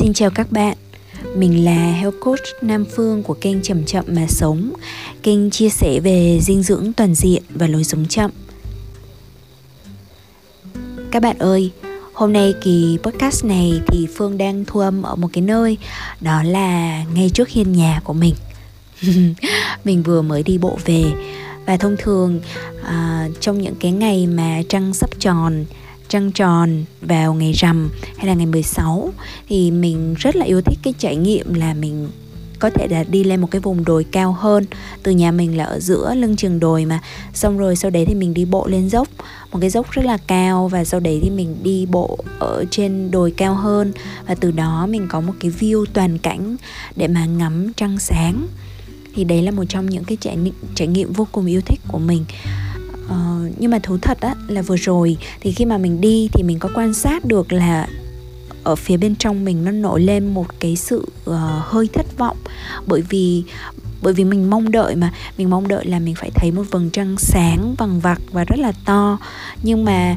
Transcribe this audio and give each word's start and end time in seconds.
Xin 0.00 0.12
chào 0.12 0.30
các 0.30 0.52
bạn. 0.52 0.76
Mình 1.36 1.64
là 1.64 1.92
Health 1.92 2.16
Coach 2.20 2.62
Nam 2.62 2.84
Phương 2.96 3.22
của 3.22 3.34
kênh 3.34 3.62
Chậm 3.62 3.84
Chậm 3.84 4.04
Mà 4.08 4.26
Sống. 4.28 4.72
Kênh 5.22 5.50
chia 5.50 5.68
sẻ 5.68 6.00
về 6.00 6.38
dinh 6.42 6.62
dưỡng 6.62 6.92
toàn 6.92 7.14
diện 7.14 7.42
và 7.48 7.66
lối 7.66 7.84
sống 7.84 8.06
chậm. 8.08 8.30
Các 11.10 11.22
bạn 11.22 11.38
ơi, 11.38 11.70
hôm 12.12 12.32
nay 12.32 12.54
kỳ 12.62 12.98
podcast 13.02 13.44
này 13.44 13.80
thì 13.86 14.06
Phương 14.16 14.38
đang 14.38 14.64
thu 14.64 14.80
âm 14.80 15.02
ở 15.02 15.16
một 15.16 15.28
cái 15.32 15.42
nơi 15.42 15.78
Đó 16.20 16.42
là 16.42 17.04
ngay 17.14 17.30
trước 17.34 17.48
hiên 17.48 17.72
nhà 17.72 18.00
của 18.04 18.12
mình. 18.12 18.34
Mình 19.84 20.02
vừa 20.02 20.22
mới 20.22 20.42
đi 20.42 20.58
bộ 20.58 20.78
về. 20.84 21.04
Và 21.66 21.76
thông 21.76 21.96
thường 21.98 22.40
à, 22.84 23.28
trong 23.40 23.62
những 23.62 23.74
cái 23.80 23.92
ngày 23.92 24.26
mà 24.26 24.62
trăng 24.68 24.94
sắp 24.94 25.10
tròn 25.18 25.64
trăng 26.10 26.32
tròn 26.32 26.84
vào 27.00 27.34
ngày 27.34 27.52
rằm 27.52 27.90
hay 28.16 28.26
là 28.26 28.34
ngày 28.34 28.46
16 28.46 29.12
thì 29.48 29.70
mình 29.70 30.14
rất 30.18 30.36
là 30.36 30.44
yêu 30.44 30.60
thích 30.60 30.78
cái 30.82 30.94
trải 30.98 31.16
nghiệm 31.16 31.54
là 31.54 31.74
mình 31.74 32.08
có 32.58 32.70
thể 32.70 32.88
là 32.90 33.04
đi 33.04 33.24
lên 33.24 33.40
một 33.40 33.50
cái 33.50 33.60
vùng 33.60 33.84
đồi 33.84 34.04
cao 34.04 34.32
hơn. 34.32 34.64
Từ 35.02 35.12
nhà 35.12 35.30
mình 35.30 35.56
là 35.56 35.64
ở 35.64 35.80
giữa 35.80 36.14
lưng 36.14 36.36
chừng 36.36 36.60
đồi 36.60 36.84
mà. 36.84 37.00
Xong 37.34 37.58
rồi 37.58 37.76
sau 37.76 37.90
đấy 37.90 38.04
thì 38.06 38.14
mình 38.14 38.34
đi 38.34 38.44
bộ 38.44 38.66
lên 38.66 38.88
dốc. 38.88 39.08
Một 39.52 39.58
cái 39.60 39.70
dốc 39.70 39.90
rất 39.90 40.04
là 40.04 40.18
cao 40.26 40.68
và 40.68 40.84
sau 40.84 41.00
đấy 41.00 41.20
thì 41.22 41.30
mình 41.30 41.56
đi 41.62 41.86
bộ 41.86 42.18
ở 42.38 42.64
trên 42.70 43.10
đồi 43.10 43.30
cao 43.36 43.54
hơn. 43.54 43.92
Và 44.26 44.34
từ 44.34 44.50
đó 44.50 44.86
mình 44.86 45.06
có 45.08 45.20
một 45.20 45.32
cái 45.40 45.50
view 45.60 45.84
toàn 45.92 46.18
cảnh 46.18 46.56
để 46.96 47.08
mà 47.08 47.26
ngắm 47.26 47.72
trăng 47.76 47.98
sáng. 47.98 48.46
Thì 49.14 49.24
đấy 49.24 49.42
là 49.42 49.50
một 49.50 49.64
trong 49.68 49.86
những 49.86 50.04
cái 50.04 50.18
trải 50.20 50.36
nghiệm 50.36 50.54
trải 50.74 50.88
nghiệm 50.88 51.12
vô 51.12 51.26
cùng 51.32 51.46
yêu 51.46 51.60
thích 51.60 51.80
của 51.88 51.98
mình. 51.98 52.24
Ờ, 53.10 53.16
nhưng 53.58 53.70
mà 53.70 53.78
thú 53.78 53.98
thật 54.02 54.20
á 54.20 54.34
là 54.48 54.62
vừa 54.62 54.76
rồi 54.76 55.16
thì 55.40 55.52
khi 55.52 55.64
mà 55.64 55.78
mình 55.78 56.00
đi 56.00 56.28
thì 56.32 56.42
mình 56.42 56.58
có 56.58 56.68
quan 56.74 56.94
sát 56.94 57.24
được 57.24 57.52
là 57.52 57.88
ở 58.64 58.76
phía 58.76 58.96
bên 58.96 59.16
trong 59.16 59.44
mình 59.44 59.64
nó 59.64 59.70
nổi 59.70 60.00
lên 60.00 60.34
một 60.34 60.46
cái 60.60 60.76
sự 60.76 60.98
uh, 61.30 61.36
hơi 61.60 61.88
thất 61.92 62.18
vọng. 62.18 62.36
Bởi 62.86 63.02
vì 63.08 63.42
bởi 64.02 64.12
vì 64.12 64.24
mình 64.24 64.50
mong 64.50 64.70
đợi 64.70 64.96
mà 64.96 65.12
mình 65.38 65.50
mong 65.50 65.68
đợi 65.68 65.84
là 65.84 65.98
mình 65.98 66.14
phải 66.14 66.30
thấy 66.34 66.52
một 66.52 66.64
vầng 66.70 66.90
trăng 66.90 67.16
sáng 67.18 67.74
vằng 67.78 68.00
vặc 68.00 68.20
và 68.32 68.44
rất 68.44 68.58
là 68.58 68.72
to. 68.84 69.18
Nhưng 69.62 69.84
mà 69.84 70.16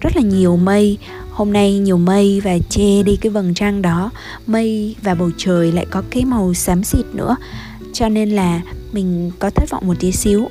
rất 0.00 0.16
là 0.16 0.22
nhiều 0.22 0.56
mây 0.56 0.98
hôm 1.30 1.52
nay 1.52 1.78
nhiều 1.78 1.98
mây 1.98 2.40
và 2.44 2.58
che 2.70 3.02
đi 3.02 3.16
cái 3.16 3.30
vầng 3.30 3.54
trăng 3.54 3.82
đó. 3.82 4.10
Mây 4.46 4.96
và 5.02 5.14
bầu 5.14 5.30
trời 5.36 5.72
lại 5.72 5.86
có 5.90 6.02
cái 6.10 6.24
màu 6.24 6.54
xám 6.54 6.84
xịt 6.84 7.06
nữa. 7.12 7.36
Cho 7.92 8.08
nên 8.08 8.30
là 8.30 8.60
mình 8.92 9.30
có 9.38 9.50
thất 9.50 9.70
vọng 9.70 9.86
một 9.86 9.94
tí 10.00 10.12
xíu 10.12 10.48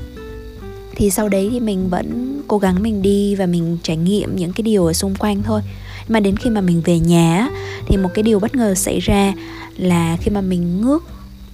thì 0.96 1.10
sau 1.10 1.30
đấy 1.30 1.50
thì 1.52 1.60
mình 1.60 1.90
vẫn 1.90 2.42
cố 2.48 2.58
gắng 2.58 2.84
mình 2.84 3.02
đi 3.02 3.36
và 3.36 3.46
mình 3.46 3.78
trải 3.84 3.98
nghiệm 3.98 4.36
những 4.36 4.54
cái 4.54 4.64
điều 4.64 4.86
ở 4.86 4.94
xung 4.94 5.16
quanh 5.16 5.44
thôi. 5.44 5.62
Mà 6.08 6.20
đến 6.20 6.38
khi 6.38 6.50
mà 6.50 6.62
mình 6.62 6.82
về 6.86 7.00
nhà 7.00 7.50
thì 7.88 7.98
một 7.98 8.10
cái 8.14 8.24
điều 8.24 8.40
bất 8.40 8.56
ngờ 8.56 8.76
xảy 8.76 9.00
ra 9.00 9.34
là 9.78 10.18
khi 10.22 10.32
mà 10.32 10.42
mình 10.42 10.82
ngước 10.82 11.04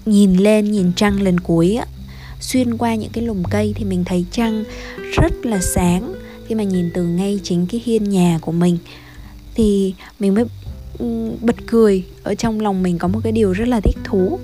nhìn 0.06 0.36
lên, 0.36 0.72
nhìn 0.72 0.92
trăng 0.96 1.22
lần 1.22 1.40
cuối 1.40 1.76
á, 1.76 1.86
xuyên 2.40 2.78
qua 2.78 2.96
những 2.96 3.10
cái 3.14 3.24
lùm 3.24 3.44
cây 3.44 3.74
thì 3.76 3.86
mình 3.86 4.04
thấy 4.06 4.26
trăng 4.32 4.64
rất 5.14 5.46
là 5.46 5.60
sáng. 5.62 6.14
Khi 6.48 6.56
mà 6.56 6.64
nhìn 6.64 6.90
từ 6.94 7.04
ngay 7.04 7.40
chính 7.44 7.66
cái 7.72 7.82
hiên 7.86 8.10
nhà 8.10 8.40
của 8.42 8.52
mình 8.52 8.78
thì 9.56 9.94
mình 10.20 10.34
mới 10.34 10.46
bật 11.42 11.56
cười. 11.68 12.04
Ở 12.24 12.36
trong 12.36 12.60
lòng 12.60 12.84
mình 12.84 12.98
có 12.98 13.08
một 13.08 13.20
cái 13.24 13.32
điều 13.32 13.52
rất 13.52 13.68
là 13.68 13.80
thích 13.80 13.98
thú 14.04 14.40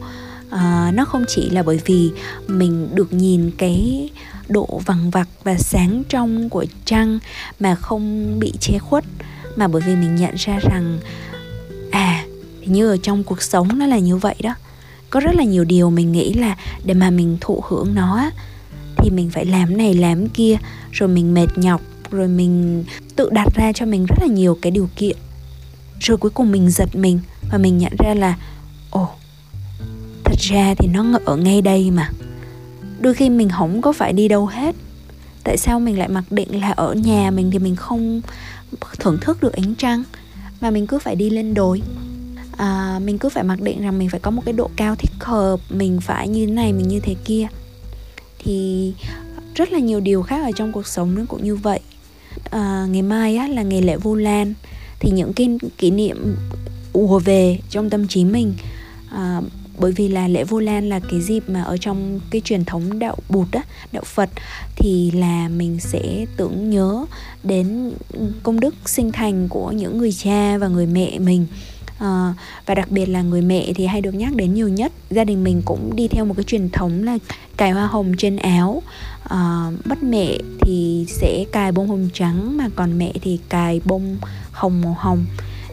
à, 0.50 0.92
nó 0.94 1.06
không 1.06 1.26
chỉ 1.28 1.50
là 1.50 1.64
bởi 1.64 1.80
vì 1.86 2.12
mình 2.48 2.96
được 2.96 3.14
nhìn 3.14 3.52
cái 3.58 4.10
độ 4.48 4.82
vằng 4.86 5.10
vặc 5.12 5.28
và 5.44 5.56
sáng 5.58 6.04
trong 6.10 6.50
của 6.50 6.66
trăng 6.86 7.20
mà 7.60 7.76
không 7.76 8.36
bị 8.40 8.54
che 8.60 8.80
khuất 8.80 9.06
mà 9.56 9.68
bởi 9.68 9.82
vì 9.82 9.96
mình 9.96 10.16
nhận 10.16 10.36
ra 10.36 10.60
rằng 10.60 11.00
à 11.92 12.26
như 12.66 12.90
ở 12.90 12.98
trong 12.98 13.24
cuộc 13.24 13.42
sống 13.42 13.80
nó 13.80 13.86
là 13.86 13.98
như 13.98 14.18
vậy 14.18 14.36
đó. 14.44 14.56
Có 15.10 15.20
rất 15.20 15.36
là 15.36 15.44
nhiều 15.44 15.64
điều 15.64 15.90
mình 15.90 16.12
nghĩ 16.12 16.34
là 16.34 16.58
để 16.84 16.94
mà 16.94 17.10
mình 17.10 17.38
thụ 17.42 17.64
hưởng 17.68 17.96
nó 17.96 18.30
thì 18.98 19.10
mình 19.10 19.30
phải 19.30 19.46
làm 19.46 19.78
này 19.78 19.94
làm 19.94 20.30
kia 20.30 20.58
rồi 20.92 21.10
mình 21.10 21.34
mệt 21.34 21.48
nhọc 21.56 21.82
rồi 22.12 22.28
mình 22.28 22.84
tự 23.16 23.30
đặt 23.32 23.56
ra 23.56 23.72
cho 23.74 23.86
mình 23.86 24.06
rất 24.06 24.18
là 24.22 24.28
nhiều 24.28 24.58
cái 24.62 24.72
điều 24.72 24.90
kiện. 24.96 25.18
Rồi 26.00 26.18
cuối 26.18 26.32
cùng 26.32 26.52
mình 26.52 26.70
giật 26.70 26.96
mình 26.96 27.20
và 27.52 27.58
mình 27.58 27.78
nhận 27.78 27.94
ra 28.00 28.14
là 28.14 28.36
ồ 28.90 29.10
thật 30.28 30.40
ra 30.40 30.76
thì 30.78 30.88
nó 30.88 31.20
ở 31.26 31.38
ngay 31.38 31.62
đây 31.62 31.92
mà. 31.92 32.10
Đôi 33.00 33.14
khi 33.14 33.30
mình 33.30 33.50
không 33.50 33.82
có 33.82 33.94
phải 33.94 34.14
đi 34.14 34.28
đâu 34.28 34.46
hết. 34.46 34.76
Tại 35.44 35.58
sao 35.58 35.80
mình 35.80 36.00
lại 36.00 36.08
mặc 36.08 36.24
định 36.30 36.62
là 36.62 36.72
ở 36.72 36.94
nhà 36.94 37.32
mình 37.32 37.52
thì 37.52 37.60
mình 37.60 37.76
không 37.76 38.22
thưởng 39.00 39.18
thức 39.22 39.42
được 39.42 39.54
ánh 39.54 39.76
trăng 39.76 40.04
mà 40.62 40.72
mình 40.72 40.88
cứ 40.88 41.00
phải 41.00 41.16
đi 41.16 41.30
lên 41.30 41.54
đồi? 41.54 41.82
À, 42.58 43.00
mình 43.06 43.18
cứ 43.18 43.30
phải 43.30 43.44
mặc 43.44 43.62
định 43.62 43.82
rằng 43.82 44.00
mình 44.00 44.10
phải 44.10 44.20
có 44.20 44.32
một 44.32 44.42
cái 44.46 44.54
độ 44.54 44.70
cao 44.76 44.96
thích 44.96 45.12
hợp 45.20 45.60
mình 45.70 46.00
phải 46.02 46.28
như 46.28 46.46
thế 46.46 46.52
này 46.52 46.74
mình 46.74 46.88
như 46.88 47.00
thế 47.00 47.16
kia. 47.26 47.48
Thì 48.40 48.94
rất 49.56 49.72
là 49.72 49.80
nhiều 49.80 50.00
điều 50.00 50.24
khác 50.24 50.46
ở 50.46 50.52
trong 50.56 50.72
cuộc 50.72 50.88
sống 50.88 51.16
nó 51.16 51.22
cũng 51.28 51.44
như 51.44 51.56
vậy. 51.56 51.80
À, 52.50 52.86
ngày 52.90 53.02
mai 53.02 53.38
á, 53.38 53.48
là 53.48 53.62
ngày 53.62 53.82
lễ 53.82 53.98
vu 53.98 54.16
lan 54.16 54.54
thì 55.00 55.12
những 55.12 55.34
cái 55.34 55.58
kỷ 55.78 55.92
niệm 55.92 56.36
ùa 56.94 57.20
về 57.20 57.60
trong 57.70 57.90
tâm 57.90 58.08
trí 58.08 58.26
mình 58.26 58.54
à, 59.12 59.42
bởi 59.78 59.92
vì 59.92 60.08
là 60.08 60.28
lễ 60.28 60.44
Vu 60.44 60.60
Lan 60.60 60.90
là 60.90 61.00
cái 61.00 61.22
dịp 61.22 61.44
mà 61.48 61.62
ở 61.62 61.78
trong 61.78 62.20
cái 62.32 62.42
truyền 62.42 62.66
thống 62.66 63.00
đạo 63.00 63.18
Bụt 63.30 63.52
á, 63.52 63.62
đạo 63.92 64.04
Phật 64.06 64.30
thì 64.76 65.12
là 65.12 65.50
mình 65.50 65.80
sẽ 65.80 66.26
tưởng 66.38 66.70
nhớ 66.70 67.06
đến 67.44 67.92
công 68.44 68.60
đức 68.60 68.76
sinh 68.86 69.12
thành 69.12 69.48
của 69.50 69.72
những 69.72 69.98
người 69.98 70.12
cha 70.12 70.58
và 70.58 70.68
người 70.68 70.86
mẹ 70.86 71.20
mình. 71.20 71.48
À, 72.00 72.34
và 72.66 72.76
đặc 72.76 72.92
biệt 72.92 73.06
là 73.06 73.22
người 73.22 73.42
mẹ 73.42 73.74
thì 73.76 73.86
hay 73.86 74.02
được 74.02 74.16
nhắc 74.16 74.36
đến 74.36 74.54
nhiều 74.54 74.68
nhất. 74.68 74.92
Gia 75.10 75.24
đình 75.24 75.44
mình 75.44 75.62
cũng 75.66 75.96
đi 75.96 76.08
theo 76.08 76.26
một 76.26 76.34
cái 76.38 76.44
truyền 76.44 76.70
thống 76.70 77.04
là 77.04 77.18
cài 77.58 77.72
hoa 77.72 77.88
hồng 77.88 78.14
trên 78.18 78.38
áo. 78.38 78.82
À, 79.24 79.72
bắt 79.86 80.04
mẹ 80.04 80.38
thì 80.62 81.06
sẽ 81.10 81.46
cài 81.52 81.72
bông 81.72 81.88
hồng 81.88 82.10
trắng 82.14 82.58
mà 82.58 82.70
còn 82.76 82.98
mẹ 82.98 83.14
thì 83.22 83.40
cài 83.50 83.82
bông 83.86 84.18
hồng 84.52 84.82
màu 84.82 84.96
hồng. 85.00 85.26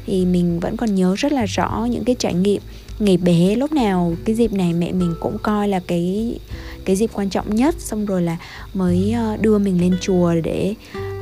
Thì 0.06 0.24
mình 0.24 0.60
vẫn 0.60 0.76
còn 0.76 0.94
nhớ 0.94 1.14
rất 1.18 1.32
là 1.32 1.44
rõ 1.44 1.86
những 1.90 2.04
cái 2.04 2.16
trải 2.18 2.34
nghiệm 2.34 2.62
ngày 2.98 3.16
bé 3.16 3.56
lúc 3.56 3.72
nào 3.72 4.14
cái 4.24 4.34
dịp 4.34 4.52
này 4.52 4.72
mẹ 4.72 4.92
mình 4.92 5.14
cũng 5.20 5.38
coi 5.42 5.68
là 5.68 5.80
cái 5.86 6.38
cái 6.84 6.96
dịp 6.96 7.10
quan 7.12 7.30
trọng 7.30 7.54
nhất. 7.54 7.74
Xong 7.78 8.06
rồi 8.06 8.22
là 8.22 8.36
mới 8.74 9.12
ờ, 9.12 9.36
đưa 9.36 9.58
mình 9.58 9.80
lên 9.80 9.96
chùa 10.00 10.34
để 10.42 10.74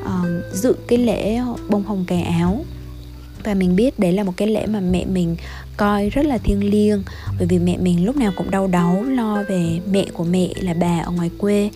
uh, 0.05 0.55
dự 0.55 0.77
cái 0.87 0.99
lễ 0.99 1.41
bông 1.69 1.83
hồng 1.83 2.05
cài 2.07 2.23
áo. 2.23 2.65
Và 3.45 3.55
mình 3.55 3.77
biết 3.77 3.99
đấy 3.99 4.13
là 4.13 4.25
một 4.25 4.33
cái 4.37 4.49
lễ 4.49 4.67
mà 4.67 4.81
mẹ 4.81 5.05
mình 5.05 5.37
coi 5.77 6.09
rất 6.09 6.27
là 6.27 6.39
thiêng 6.39 6.71
liêng 6.71 7.03
bởi 7.39 7.47
vì 7.47 7.59
mẹ 7.59 7.77
mình 7.77 8.05
lúc 8.05 8.17
nào 8.17 8.33
cũng 8.37 8.51
đau 8.51 8.67
đáu 8.67 9.03
lo 9.03 9.43
về 9.49 9.81
mẹ 9.91 10.07
của 10.13 10.25
mẹ 10.25 10.49
là 10.61 10.75
bà 10.75 10.99
ở 10.99 11.11
ngoài 11.11 11.31
quê. 11.39 11.71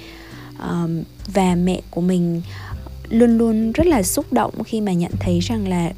Uh, 0.58 0.90
và 1.34 1.54
mẹ 1.54 1.80
của 1.90 2.00
mình 2.00 2.42
luôn 3.08 3.38
luôn 3.38 3.72
rất 3.72 3.86
là 3.86 4.02
xúc 4.02 4.32
động 4.32 4.64
khi 4.64 4.80
mà 4.80 4.92
nhận 4.92 5.12
thấy 5.20 5.40
rằng 5.40 5.68
là 5.68 5.92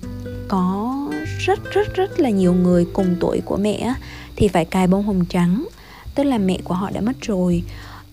có 0.48 0.94
rất 1.38 1.58
rất 1.72 1.94
rất 1.94 2.20
là 2.20 2.30
nhiều 2.30 2.54
người 2.54 2.86
cùng 2.92 3.16
tuổi 3.20 3.40
của 3.44 3.56
mẹ 3.56 3.94
thì 4.36 4.48
phải 4.48 4.64
cài 4.64 4.86
bông 4.86 5.02
hồng 5.02 5.24
trắng. 5.28 5.68
Tức 6.14 6.24
là 6.24 6.38
mẹ 6.38 6.58
của 6.64 6.74
họ 6.74 6.90
đã 6.90 7.00
mất 7.00 7.16
rồi. 7.22 7.62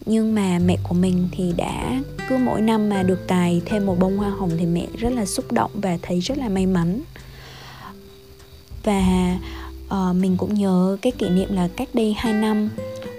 Nhưng 0.06 0.36
mà 0.36 0.60
mẹ 0.66 0.78
của 0.84 0.96
mình 0.96 1.28
thì 1.32 1.54
đã 1.58 2.02
cứ 2.30 2.38
mỗi 2.38 2.62
năm 2.62 2.90
mà 2.90 3.04
được 3.04 3.28
cài 3.28 3.62
thêm 3.66 3.86
một 3.86 4.00
bông 4.00 4.18
hoa 4.18 4.30
hồng 4.30 4.52
thì 4.60 4.66
mẹ 4.66 4.88
rất 4.98 5.10
là 5.10 5.26
xúc 5.26 5.52
động 5.52 5.72
và 5.74 5.98
thấy 6.02 6.20
rất 6.20 6.38
là 6.38 6.50
may 6.50 6.66
mắn. 6.66 7.02
Và 8.84 9.38
uh, 9.88 10.16
mình 10.16 10.38
cũng 10.38 10.54
nhớ 10.54 10.98
cái 11.02 11.12
kỷ 11.12 11.30
niệm 11.30 11.54
là 11.54 11.68
cách 11.78 11.90
đây 11.94 12.16
2 12.18 12.34
năm 12.34 12.70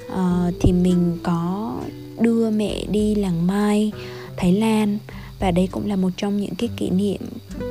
uh, 0.06 0.54
thì 0.60 0.72
mình 0.72 1.18
có 1.22 1.72
đưa 2.20 2.50
mẹ 2.50 2.84
đi 2.90 3.14
làng 3.14 3.46
mai 3.46 3.92
thái 4.36 4.52
lan. 4.52 4.98
Và 5.40 5.50
đây 5.50 5.68
cũng 5.72 5.88
là 5.88 5.96
một 5.96 6.10
trong 6.16 6.36
những 6.36 6.54
cái 6.54 6.68
kỷ 6.76 6.90
niệm 6.90 7.20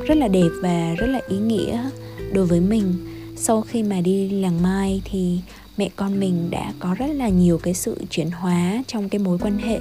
rất 0.08 0.18
là 0.18 0.28
đẹp 0.28 0.50
và 0.62 0.94
rất 0.98 1.08
là 1.08 1.20
ý 1.30 1.38
nghĩa 1.38 1.90
đối 2.36 2.46
với 2.46 2.60
mình. 2.60 2.94
Sau 3.36 3.62
khi 3.62 3.84
mà 3.84 4.02
đi 4.02 4.30
làng 4.30 4.64
mai 4.64 5.02
thì 5.06 5.40
mẹ 5.78 5.90
con 5.96 6.20
mình 6.20 6.48
đã 6.52 6.74
có 6.80 6.94
rất 6.94 7.08
là 7.08 7.30
nhiều 7.30 7.58
cái 7.58 7.74
sự 7.74 7.98
chuyển 8.10 8.32
hóa 8.32 8.84
trong 8.88 9.10
cái 9.10 9.20
mối 9.20 9.38
quan 9.42 9.58
hệ. 9.58 9.80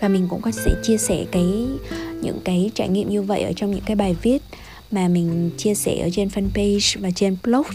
Và 0.00 0.08
mình 0.08 0.26
cũng 0.30 0.40
có 0.42 0.50
sẽ 0.50 0.70
chia 0.82 0.96
sẻ 0.96 1.24
cái, 1.32 1.66
những 2.22 2.38
cái 2.44 2.70
trải 2.74 2.88
nghiệm 2.88 3.08
như 3.08 3.22
vậy 3.22 3.42
ở 3.42 3.52
trong 3.56 3.70
những 3.70 3.84
cái 3.86 3.96
bài 3.96 4.16
viết 4.22 4.42
mà 4.90 5.08
mình 5.08 5.50
chia 5.56 5.74
sẻ 5.74 5.98
ở 6.02 6.08
trên 6.12 6.28
fanpage 6.28 7.00
và 7.00 7.10
trên 7.10 7.36
blog, 7.44 7.66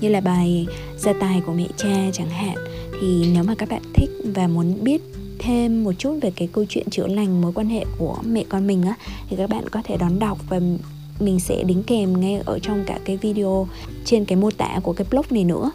như 0.00 0.08
là 0.08 0.20
bài 0.20 0.66
gia 0.98 1.12
tài 1.12 1.40
của 1.46 1.52
mẹ 1.52 1.66
cha 1.76 2.10
chẳng 2.12 2.30
hạn. 2.30 2.56
Thì 3.00 3.26
nếu 3.34 3.44
mà 3.44 3.54
các 3.54 3.68
bạn 3.68 3.82
thích 3.94 4.10
và 4.34 4.48
muốn 4.48 4.84
biết 4.84 5.02
thêm 5.38 5.84
một 5.84 5.92
chút 5.98 6.18
về 6.22 6.32
cái 6.36 6.48
câu 6.52 6.64
chuyện 6.68 6.90
chữa 6.90 7.06
lành, 7.06 7.40
mối 7.40 7.52
quan 7.54 7.68
hệ 7.68 7.84
của 7.98 8.16
mẹ 8.24 8.44
con 8.48 8.66
mình 8.66 8.82
á, 8.82 8.94
thì 9.30 9.36
các 9.36 9.50
bạn 9.50 9.68
có 9.68 9.82
thể 9.84 9.96
đón 9.96 10.18
đọc 10.18 10.38
và 10.48 10.60
mình 11.22 11.40
sẽ 11.40 11.62
đính 11.62 11.82
kèm 11.82 12.20
ngay 12.20 12.42
ở 12.44 12.58
trong 12.58 12.84
cả 12.86 12.98
cái 13.04 13.16
video 13.16 13.68
trên 14.04 14.24
cái 14.24 14.36
mô 14.36 14.50
tả 14.50 14.80
của 14.82 14.92
cái 14.92 15.06
blog 15.10 15.26
này 15.30 15.44
nữa. 15.44 15.70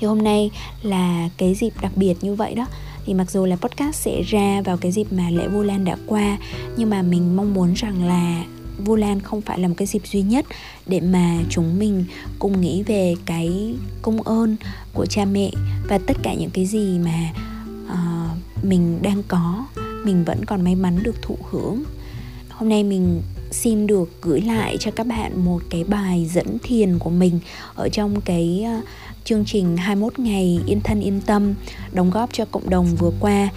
Thì 0.00 0.06
hôm 0.06 0.22
nay 0.22 0.50
là 0.82 1.28
cái 1.36 1.54
dịp 1.54 1.72
đặc 1.82 1.92
biệt 1.96 2.14
như 2.20 2.34
vậy 2.34 2.54
đó. 2.54 2.66
Thì 3.06 3.14
mặc 3.14 3.30
dù 3.30 3.46
là 3.46 3.56
podcast 3.56 3.96
sẽ 3.96 4.22
ra 4.22 4.62
vào 4.64 4.76
cái 4.76 4.92
dịp 4.92 5.12
mà 5.12 5.30
lễ 5.30 5.48
Vu 5.48 5.62
Lan 5.62 5.84
đã 5.84 5.96
qua 6.06 6.38
nhưng 6.76 6.90
mà 6.90 7.02
mình 7.02 7.36
mong 7.36 7.54
muốn 7.54 7.72
rằng 7.74 8.04
là 8.04 8.44
Vu 8.84 8.96
Lan 8.96 9.20
không 9.20 9.40
phải 9.40 9.58
là 9.58 9.68
một 9.68 9.74
cái 9.76 9.86
dịp 9.86 10.02
duy 10.06 10.22
nhất 10.22 10.46
để 10.86 11.00
mà 11.00 11.38
chúng 11.50 11.78
mình 11.78 12.04
cùng 12.38 12.60
nghĩ 12.60 12.82
về 12.82 13.14
cái 13.26 13.74
công 14.02 14.22
ơn 14.22 14.56
của 14.92 15.06
cha 15.06 15.24
mẹ 15.24 15.50
và 15.88 15.98
tất 15.98 16.16
cả 16.22 16.34
những 16.34 16.50
cái 16.50 16.66
gì 16.66 16.98
mà 16.98 17.32
uh, 17.92 18.64
mình 18.64 18.98
đang 19.02 19.22
có 19.28 19.66
mình 20.04 20.24
vẫn 20.24 20.44
còn 20.44 20.64
may 20.64 20.74
mắn 20.74 21.02
được 21.02 21.22
thụ 21.22 21.38
hưởng. 21.50 21.82
Hôm 22.48 22.68
nay 22.68 22.84
mình 22.84 23.22
xin 23.50 23.86
được 23.86 24.22
gửi 24.22 24.40
lại 24.40 24.76
cho 24.80 24.90
các 24.90 25.06
bạn 25.06 25.44
một 25.44 25.62
cái 25.70 25.84
bài 25.84 26.30
dẫn 26.32 26.58
thiền 26.62 26.98
của 26.98 27.10
mình 27.10 27.40
ở 27.74 27.88
trong 27.88 28.20
cái 28.20 28.62
ờ, 28.66 28.80
chương 29.24 29.44
trình 29.44 29.76
21 29.76 30.18
ngày 30.18 30.60
yên 30.66 30.80
thân 30.80 31.00
yên 31.00 31.20
tâm 31.20 31.54
đóng 31.92 32.10
góp 32.10 32.32
cho 32.32 32.44
cộng 32.44 32.70
đồng 32.70 32.86
vừa 32.86 33.10
qua. 33.20 33.48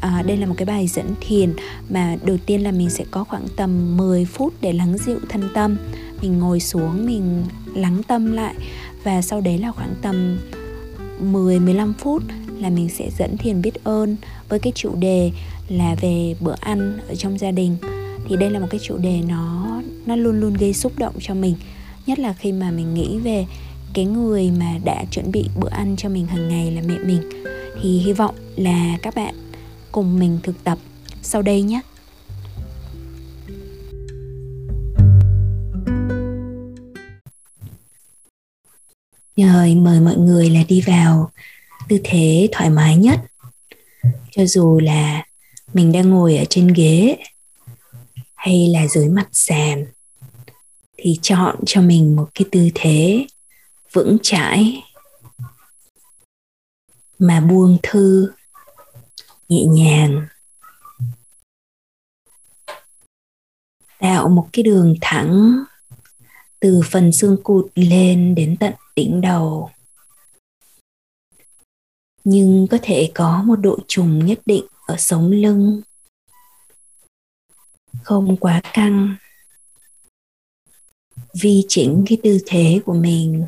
À, 0.00 0.22
đây 0.26 0.36
là 0.36 0.46
một 0.46 0.54
cái 0.58 0.66
bài 0.66 0.86
dẫn 0.86 1.14
thiền 1.20 1.52
mà 1.88 2.16
đầu 2.24 2.36
tiên 2.46 2.62
là 2.62 2.72
mình 2.72 2.90
sẽ 2.90 3.04
có 3.10 3.24
khoảng 3.24 3.46
tầm 3.56 3.96
10 3.96 4.24
phút 4.24 4.54
để 4.60 4.72
lắng 4.72 4.98
dịu 4.98 5.18
thân 5.28 5.48
tâm. 5.54 5.76
Mình 6.22 6.38
ngồi 6.38 6.60
xuống 6.60 7.06
mình 7.06 7.44
lắng 7.74 8.02
tâm 8.08 8.32
lại 8.32 8.54
và 9.04 9.22
sau 9.22 9.40
đấy 9.40 9.58
là 9.58 9.72
khoảng 9.72 9.94
tầm 10.02 10.38
10 11.20 11.58
15 11.58 11.94
phút 11.98 12.22
là 12.58 12.70
mình 12.70 12.88
sẽ 12.88 13.10
dẫn 13.18 13.36
thiền 13.36 13.62
biết 13.62 13.84
ơn 13.84 14.16
với 14.48 14.58
cái 14.58 14.72
chủ 14.76 14.94
đề 14.94 15.30
là 15.68 15.96
về 16.00 16.34
bữa 16.40 16.54
ăn 16.60 16.98
ở 17.08 17.14
trong 17.14 17.38
gia 17.38 17.50
đình 17.50 17.76
thì 18.32 18.38
đây 18.38 18.50
là 18.50 18.58
một 18.58 18.66
cái 18.70 18.80
chủ 18.82 18.98
đề 18.98 19.20
nó 19.28 19.82
nó 20.06 20.16
luôn 20.16 20.40
luôn 20.40 20.54
gây 20.54 20.72
xúc 20.72 20.92
động 20.98 21.14
cho 21.20 21.34
mình. 21.34 21.54
Nhất 22.06 22.18
là 22.18 22.32
khi 22.32 22.52
mà 22.52 22.70
mình 22.70 22.94
nghĩ 22.94 23.18
về 23.18 23.46
cái 23.94 24.04
người 24.04 24.50
mà 24.50 24.78
đã 24.84 25.04
chuẩn 25.10 25.32
bị 25.32 25.44
bữa 25.60 25.68
ăn 25.68 25.96
cho 25.98 26.08
mình 26.08 26.26
hàng 26.26 26.48
ngày 26.48 26.70
là 26.70 26.82
mẹ 26.86 26.98
mình. 26.98 27.20
Thì 27.82 27.98
hy 27.98 28.12
vọng 28.12 28.34
là 28.56 28.98
các 29.02 29.14
bạn 29.14 29.34
cùng 29.92 30.18
mình 30.18 30.38
thực 30.42 30.64
tập 30.64 30.78
sau 31.22 31.42
đây 31.42 31.62
nhé. 31.62 31.80
Rồi 39.36 39.74
mời 39.74 40.00
mọi 40.00 40.16
người 40.16 40.50
là 40.50 40.60
đi 40.68 40.80
vào 40.80 41.30
tư 41.88 41.98
thế 42.04 42.48
thoải 42.52 42.70
mái 42.70 42.96
nhất. 42.96 43.20
Cho 44.30 44.46
dù 44.46 44.78
là 44.78 45.24
mình 45.74 45.92
đang 45.92 46.10
ngồi 46.10 46.36
ở 46.36 46.44
trên 46.44 46.68
ghế 46.68 47.16
hay 48.42 48.68
là 48.68 48.86
dưới 48.86 49.08
mặt 49.08 49.28
sàn, 49.32 49.86
thì 50.96 51.18
chọn 51.22 51.56
cho 51.66 51.80
mình 51.80 52.16
một 52.16 52.28
cái 52.34 52.48
tư 52.52 52.68
thế 52.74 53.26
vững 53.92 54.18
chãi, 54.22 54.82
mà 57.18 57.40
buông 57.40 57.78
thư, 57.82 58.32
nhẹ 59.48 59.64
nhàng. 59.64 60.26
Tạo 63.98 64.28
một 64.28 64.48
cái 64.52 64.62
đường 64.62 64.94
thẳng 65.00 65.64
từ 66.60 66.80
phần 66.90 67.12
xương 67.12 67.36
cụt 67.42 67.66
lên 67.74 68.34
đến 68.34 68.56
tận 68.60 68.74
đỉnh 68.96 69.20
đầu. 69.20 69.70
Nhưng 72.24 72.66
có 72.70 72.78
thể 72.82 73.10
có 73.14 73.42
một 73.42 73.56
độ 73.56 73.78
trùng 73.88 74.26
nhất 74.26 74.40
định 74.46 74.66
ở 74.86 74.96
sống 74.98 75.30
lưng 75.30 75.82
không 78.02 78.36
quá 78.36 78.60
căng. 78.72 79.16
Vi 81.40 81.64
chỉnh 81.68 82.04
cái 82.08 82.18
tư 82.22 82.38
thế 82.46 82.80
của 82.84 82.94
mình, 82.94 83.46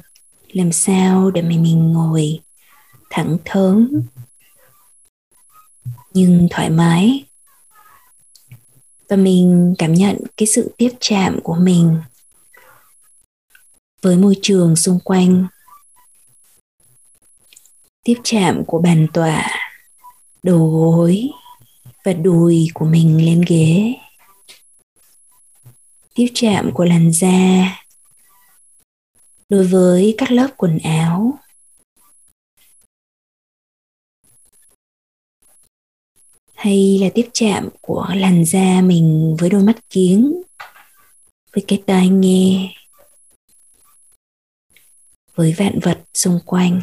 làm 0.52 0.72
sao 0.72 1.30
để 1.30 1.42
mà 1.42 1.48
mình 1.48 1.92
ngồi 1.92 2.40
thẳng 3.10 3.38
thớm, 3.44 3.90
nhưng 6.14 6.48
thoải 6.50 6.70
mái. 6.70 7.24
Và 9.08 9.16
mình 9.16 9.74
cảm 9.78 9.94
nhận 9.94 10.16
cái 10.36 10.46
sự 10.46 10.74
tiếp 10.76 10.90
chạm 11.00 11.40
của 11.44 11.54
mình 11.54 12.00
với 14.02 14.16
môi 14.16 14.36
trường 14.42 14.76
xung 14.76 15.00
quanh. 15.04 15.46
Tiếp 18.04 18.20
chạm 18.24 18.64
của 18.66 18.78
bàn 18.78 19.06
tọa, 19.12 19.50
đầu 20.42 20.70
gối 20.70 21.30
và 22.04 22.12
đùi 22.12 22.68
của 22.74 22.84
mình 22.84 23.26
lên 23.26 23.42
ghế 23.48 23.94
tiếp 26.14 26.26
chạm 26.34 26.70
của 26.74 26.84
làn 26.84 27.12
da. 27.12 27.70
Đối 29.48 29.66
với 29.66 30.14
các 30.18 30.30
lớp 30.30 30.48
quần 30.56 30.78
áo. 30.78 31.38
Hay 36.54 36.98
là 37.00 37.08
tiếp 37.14 37.28
chạm 37.32 37.68
của 37.80 38.08
làn 38.16 38.44
da 38.44 38.80
mình 38.80 39.36
với 39.38 39.50
đôi 39.50 39.62
mắt 39.62 39.90
kiến. 39.90 40.42
Với 41.52 41.64
cái 41.68 41.82
tai 41.86 42.08
nghe. 42.08 42.74
Với 45.34 45.54
vạn 45.58 45.78
vật 45.82 46.04
xung 46.14 46.40
quanh. 46.46 46.80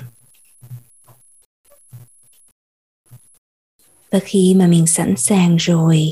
Và 4.11 4.19
khi 4.23 4.53
mà 4.57 4.67
mình 4.67 4.87
sẵn 4.87 5.13
sàng 5.17 5.55
rồi, 5.55 6.09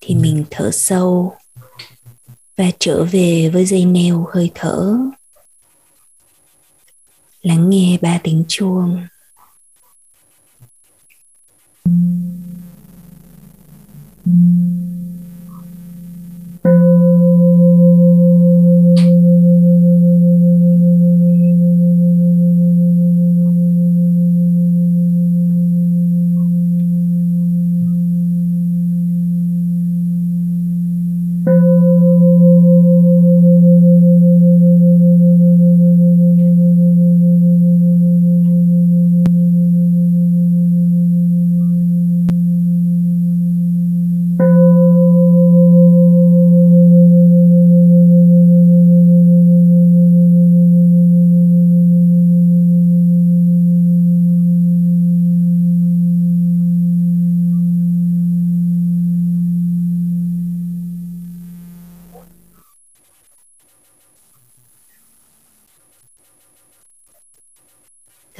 thì 0.00 0.14
mình 0.14 0.44
thở 0.50 0.70
sâu 0.72 1.36
và 2.60 2.70
trở 2.78 3.04
về 3.04 3.50
với 3.52 3.64
dây 3.66 3.84
neo 3.84 4.26
hơi 4.32 4.50
thở. 4.54 4.96
Lắng 7.42 7.70
nghe 7.70 7.98
ba 8.02 8.20
tiếng 8.22 8.44
chuông. 8.48 9.06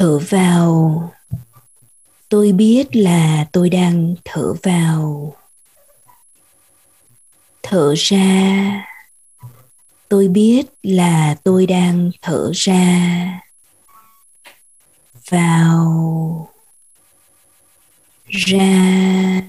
Thở 0.01 0.19
vào. 0.19 1.13
Tôi 2.29 2.53
biết 2.53 2.97
là 2.97 3.47
tôi 3.53 3.71
đang 3.71 4.15
thở 4.25 4.55
vào. 4.63 5.35
Thở 7.63 7.95
ra. 7.97 8.87
Tôi 10.09 10.29
biết 10.29 10.67
là 10.83 11.37
tôi 11.45 11.67
đang 11.67 12.11
thở 12.23 12.51
ra. 12.55 13.41
Vào. 15.31 16.49
Ra. 18.27 19.43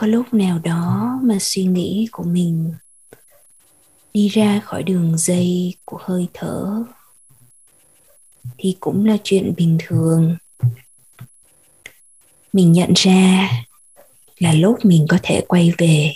Có 0.00 0.06
lúc 0.06 0.34
nào 0.34 0.58
đó 0.58 1.18
mà 1.22 1.36
suy 1.40 1.64
nghĩ 1.64 2.08
của 2.12 2.22
mình 2.22 2.74
đi 4.14 4.28
ra 4.28 4.60
khỏi 4.64 4.82
đường 4.82 5.18
dây 5.18 5.74
của 5.84 5.98
hơi 6.00 6.28
thở 6.34 6.84
thì 8.58 8.76
cũng 8.80 9.06
là 9.06 9.16
chuyện 9.24 9.54
bình 9.56 9.78
thường. 9.86 10.36
Mình 12.52 12.72
nhận 12.72 12.92
ra 12.96 13.50
là 14.38 14.52
lúc 14.52 14.84
mình 14.84 15.06
có 15.08 15.18
thể 15.22 15.44
quay 15.48 15.72
về 15.78 16.12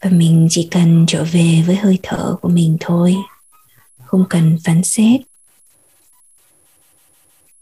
và 0.00 0.10
mình 0.10 0.46
chỉ 0.50 0.68
cần 0.70 1.04
trở 1.08 1.24
về 1.24 1.62
với 1.66 1.76
hơi 1.76 1.98
thở 2.02 2.36
của 2.42 2.48
mình 2.48 2.76
thôi, 2.80 3.16
không 4.04 4.24
cần 4.30 4.58
phán 4.64 4.84
xét, 4.84 5.20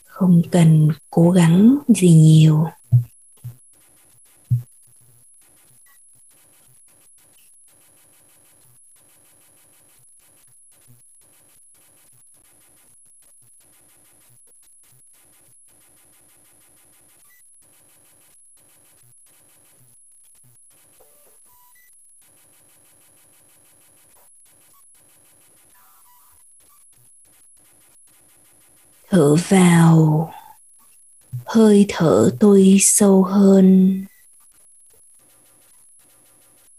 không 0.04 0.42
cần 0.50 0.88
cố 1.10 1.30
gắng 1.30 1.78
gì 1.88 2.10
nhiều. 2.10 2.66
Thở 29.16 29.34
vào. 29.48 30.32
Hơi 31.46 31.86
thở 31.88 32.30
tôi 32.40 32.78
sâu 32.80 33.22
hơn. 33.22 34.04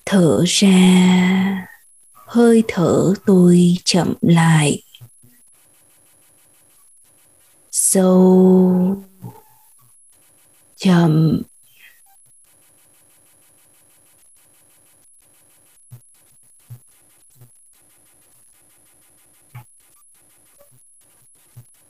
Thở 0.06 0.44
ra. 0.48 1.68
Hơi 2.14 2.64
thở 2.68 3.14
tôi 3.26 3.78
chậm 3.86 4.14
lại. 4.22 4.84
Sâu. 7.72 9.04
Chậm. 10.76 11.42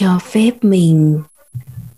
cho 0.00 0.18
phép 0.18 0.50
mình 0.62 1.22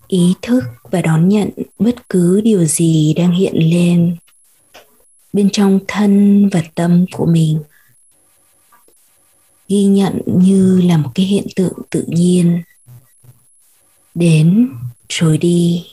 ý 0.07 0.33
thức 0.41 0.63
và 0.91 1.01
đón 1.01 1.29
nhận 1.29 1.49
bất 1.79 2.09
cứ 2.09 2.41
điều 2.41 2.65
gì 2.65 3.13
đang 3.13 3.31
hiện 3.31 3.55
lên 3.55 4.15
bên 5.33 5.49
trong 5.49 5.79
thân 5.87 6.49
và 6.49 6.61
tâm 6.75 7.05
của 7.11 7.25
mình 7.25 7.59
ghi 9.67 9.83
nhận 9.83 10.21
như 10.25 10.81
là 10.81 10.97
một 10.97 11.09
cái 11.15 11.25
hiện 11.25 11.47
tượng 11.55 11.73
tự 11.89 12.05
nhiên. 12.07 12.61
Đến 14.15 14.69
rồi 15.09 15.37
đi. 15.37 15.85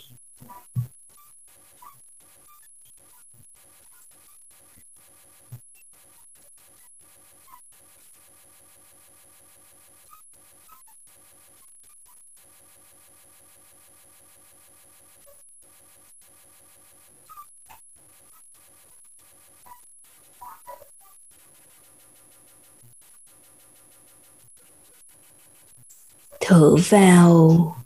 Thở 26.50 26.76
vào. 26.88 27.76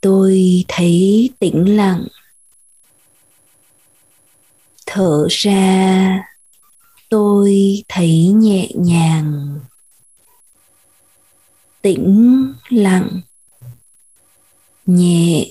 Tôi 0.00 0.64
thấy 0.68 1.30
tĩnh 1.38 1.76
lặng. 1.76 2.06
Thở 4.86 5.26
ra, 5.30 6.18
tôi 7.10 7.82
thấy 7.88 8.26
nhẹ 8.26 8.68
nhàng. 8.74 9.58
Tĩnh 11.82 12.52
lặng. 12.68 13.20
Nhẹ 14.86 15.46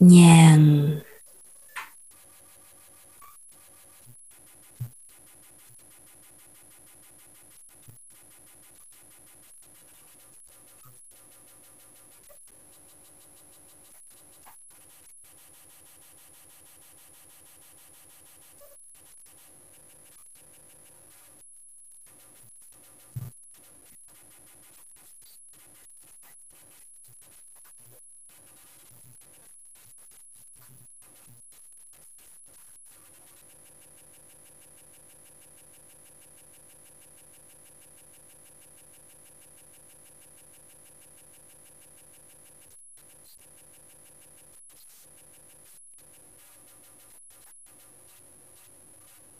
nhàng. 0.00 0.90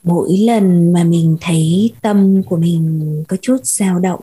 Mỗi 0.05 0.37
lần 0.39 0.93
mà 0.93 1.05
mình 1.05 1.37
thấy 1.41 1.93
tâm 2.03 2.43
của 2.43 2.57
mình 2.57 3.25
có 3.29 3.37
chút 3.43 3.57
dao 3.65 3.99
động 3.99 4.21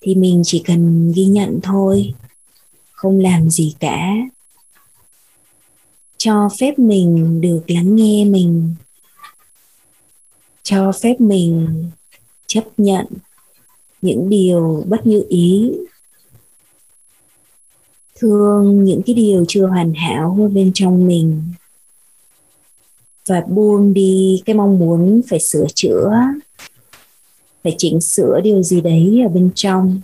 thì 0.00 0.14
mình 0.14 0.42
chỉ 0.44 0.62
cần 0.66 1.12
ghi 1.16 1.24
nhận 1.24 1.60
thôi, 1.62 2.14
không 2.92 3.20
làm 3.20 3.50
gì 3.50 3.74
cả. 3.80 4.14
Cho 6.16 6.48
phép 6.60 6.78
mình 6.78 7.40
được 7.40 7.62
lắng 7.66 7.96
nghe 7.96 8.24
mình. 8.24 8.74
Cho 10.62 10.92
phép 10.92 11.20
mình 11.20 11.84
chấp 12.46 12.64
nhận 12.76 13.06
những 14.02 14.28
điều 14.28 14.84
bất 14.88 15.06
như 15.06 15.24
ý. 15.28 15.72
Thương 18.18 18.84
những 18.84 19.02
cái 19.06 19.14
điều 19.14 19.44
chưa 19.48 19.66
hoàn 19.66 19.94
hảo 19.94 20.50
bên 20.52 20.70
trong 20.74 21.06
mình. 21.06 21.42
Và 23.28 23.44
buông 23.48 23.94
đi 23.94 24.42
cái 24.44 24.56
mong 24.56 24.78
muốn 24.78 25.20
phải 25.28 25.40
sửa 25.40 25.66
chữa 25.74 26.12
phải 27.62 27.74
chỉnh 27.78 28.00
sửa 28.00 28.40
điều 28.40 28.62
gì 28.62 28.80
đấy 28.80 29.20
ở 29.24 29.28
bên 29.28 29.50
trong. 29.54 30.00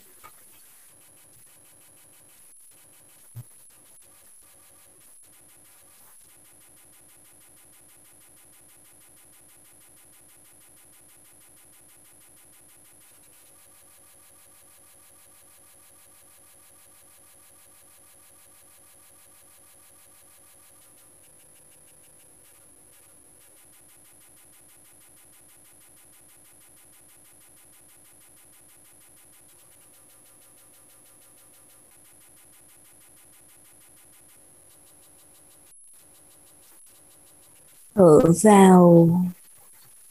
Thở 37.96 38.18
vào. 38.42 39.10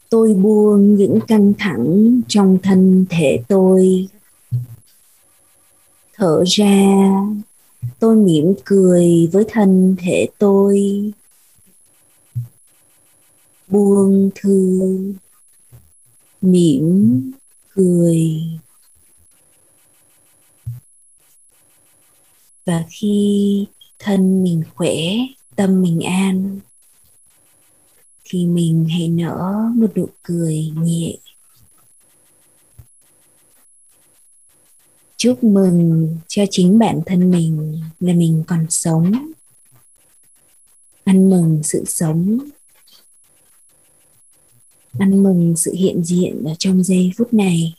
Tôi 0.09 0.33
buông 0.33 0.95
những 0.95 1.19
căng 1.27 1.53
thẳng 1.57 2.21
trong 2.27 2.57
thân 2.63 3.05
thể 3.09 3.43
tôi. 3.47 4.07
Thở 6.13 6.43
ra, 6.47 6.97
tôi 7.99 8.15
mỉm 8.15 8.53
cười 8.65 9.29
với 9.31 9.45
thân 9.47 9.95
thể 9.99 10.27
tôi. 10.37 11.11
Buông 13.67 14.29
thư, 14.35 14.79
mỉm 16.41 17.21
cười. 17.69 18.41
Và 22.65 22.83
khi 22.89 23.65
thân 23.99 24.43
mình 24.43 24.63
khỏe, 24.75 24.95
tâm 25.55 25.81
mình 25.81 26.01
an 26.01 26.59
thì 28.25 28.45
mình 28.45 28.87
hãy 28.89 29.07
nở 29.07 29.53
một 29.75 29.97
nụ 29.97 30.09
cười 30.23 30.71
nhẹ. 30.81 31.17
Chúc 35.17 35.43
mừng 35.43 36.17
cho 36.27 36.43
chính 36.51 36.79
bản 36.79 37.01
thân 37.05 37.31
mình 37.31 37.81
là 37.99 38.13
mình 38.13 38.43
còn 38.47 38.65
sống. 38.69 39.11
Ăn 41.03 41.29
mừng 41.29 41.61
sự 41.63 41.83
sống. 41.87 42.39
Ăn 44.99 45.23
mừng 45.23 45.55
sự 45.57 45.73
hiện 45.73 46.03
diện 46.03 46.43
ở 46.43 46.53
trong 46.59 46.83
giây 46.83 47.11
phút 47.17 47.33
này. 47.33 47.73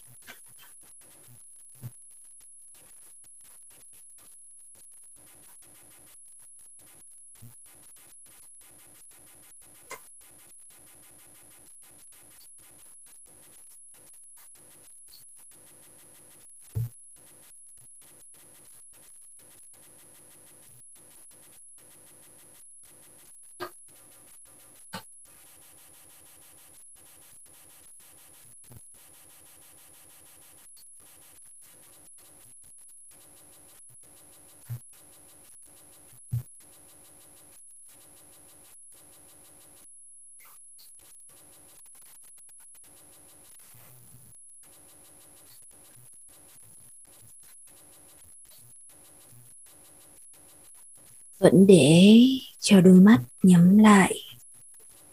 Vẫn 51.47 51.67
để 51.67 52.27
cho 52.61 52.81
đôi 52.81 52.95
mắt 52.95 53.23
nhắm 53.43 53.79
lại 53.79 54.15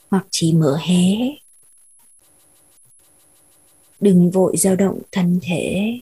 hoặc 0.10 0.26
chỉ 0.32 0.54
mở 0.54 0.78
hé. 0.82 1.18
Đừng 4.00 4.32
vội 4.32 4.58
dao 4.58 4.76
động 4.76 5.02
thân 5.12 5.40
thể. 5.44 5.94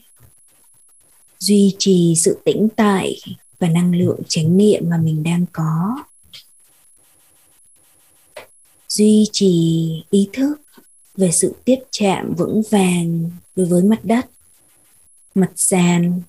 Duy 1.38 1.76
trì 1.78 2.14
sự 2.16 2.38
tĩnh 2.44 2.68
tại 2.76 3.20
và 3.58 3.68
năng 3.68 3.94
lượng 3.94 4.20
chánh 4.28 4.56
niệm 4.56 4.82
mà 4.88 4.96
mình 4.96 5.22
đang 5.22 5.44
có. 5.52 5.96
Duy 8.88 9.28
trì 9.32 9.88
ý 10.10 10.28
thức 10.32 10.54
về 11.16 11.32
sự 11.32 11.54
tiếp 11.64 11.78
chạm 11.90 12.34
vững 12.38 12.62
vàng 12.70 13.30
đối 13.56 13.66
với 13.66 13.82
mặt 13.82 14.00
đất, 14.02 14.26
mặt 15.34 15.52
sàn 15.56 16.22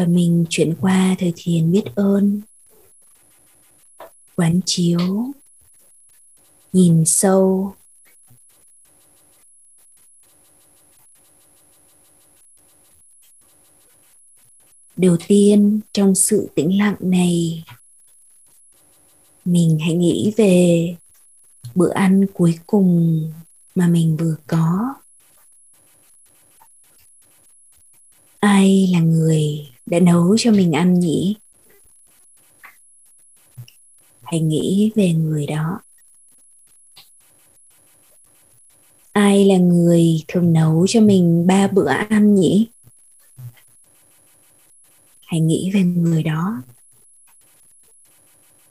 và 0.00 0.06
mình 0.06 0.44
chuyển 0.50 0.74
qua 0.80 1.16
thời 1.18 1.32
thiền 1.36 1.72
biết 1.72 1.84
ơn, 1.94 2.40
quán 4.36 4.60
chiếu, 4.66 5.32
nhìn 6.72 7.04
sâu, 7.06 7.74
đầu 14.96 15.16
tiên 15.28 15.80
trong 15.92 16.14
sự 16.14 16.48
tĩnh 16.54 16.78
lặng 16.78 16.96
này, 17.00 17.64
mình 19.44 19.78
hãy 19.80 19.94
nghĩ 19.94 20.32
về 20.36 20.96
bữa 21.74 21.92
ăn 21.92 22.26
cuối 22.34 22.58
cùng 22.66 23.32
mà 23.74 23.88
mình 23.88 24.16
vừa 24.16 24.36
có. 24.46 24.94
Ai 28.40 28.90
là 28.92 29.00
người 29.00 29.69
đã 29.90 30.00
nấu 30.00 30.36
cho 30.38 30.50
mình 30.50 30.72
ăn 30.72 31.00
nhỉ? 31.00 31.36
Hãy 34.22 34.40
nghĩ 34.40 34.92
về 34.94 35.12
người 35.12 35.46
đó. 35.46 35.80
Ai 39.12 39.44
là 39.44 39.56
người 39.56 40.24
thường 40.28 40.52
nấu 40.52 40.86
cho 40.88 41.00
mình 41.00 41.46
ba 41.46 41.68
bữa 41.68 41.88
ăn 41.88 42.34
nhỉ? 42.34 42.68
Hãy 45.26 45.40
nghĩ 45.40 45.70
về 45.74 45.82
người 45.82 46.22
đó. 46.22 46.62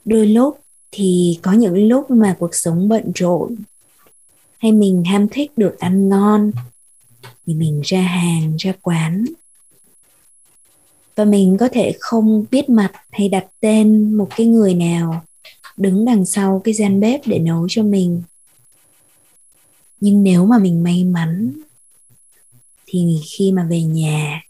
Đôi 0.04 0.26
lúc 0.26 0.60
thì 0.90 1.38
có 1.42 1.52
những 1.52 1.88
lúc 1.88 2.10
mà 2.10 2.36
cuộc 2.38 2.54
sống 2.54 2.88
bận 2.88 3.12
rộn, 3.14 3.56
hay 4.58 4.72
mình 4.72 5.04
ham 5.04 5.28
thích 5.28 5.50
được 5.56 5.78
ăn 5.78 6.08
ngon, 6.08 6.50
thì 7.46 7.54
mình 7.54 7.80
ra 7.84 8.00
hàng, 8.00 8.56
ra 8.56 8.72
quán 8.82 9.24
và 11.20 11.24
mình 11.24 11.56
có 11.60 11.68
thể 11.72 11.96
không 12.00 12.44
biết 12.50 12.68
mặt 12.68 12.92
hay 13.10 13.28
đặt 13.28 13.46
tên 13.60 14.14
một 14.14 14.28
cái 14.36 14.46
người 14.46 14.74
nào 14.74 15.24
đứng 15.76 16.04
đằng 16.04 16.26
sau 16.26 16.60
cái 16.64 16.74
gian 16.74 17.00
bếp 17.00 17.20
để 17.26 17.38
nấu 17.38 17.66
cho 17.70 17.82
mình. 17.82 18.22
Nhưng 20.00 20.22
nếu 20.22 20.46
mà 20.46 20.58
mình 20.58 20.82
may 20.82 21.04
mắn, 21.04 21.52
thì 22.86 23.20
khi 23.30 23.52
mà 23.52 23.66
về 23.70 23.82
nhà, 23.82 24.42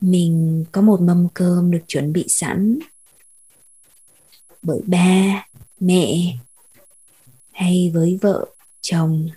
mình 0.00 0.64
có 0.72 0.80
một 0.82 1.00
mâm 1.00 1.28
cơm 1.34 1.70
được 1.70 1.82
chuẩn 1.86 2.12
bị 2.12 2.24
sẵn. 2.28 2.78
Bởi 4.62 4.80
ba, 4.86 5.46
mẹ, 5.80 6.36
hay 7.52 7.90
với 7.94 8.18
vợ, 8.22 8.46
chồng, 8.80 9.28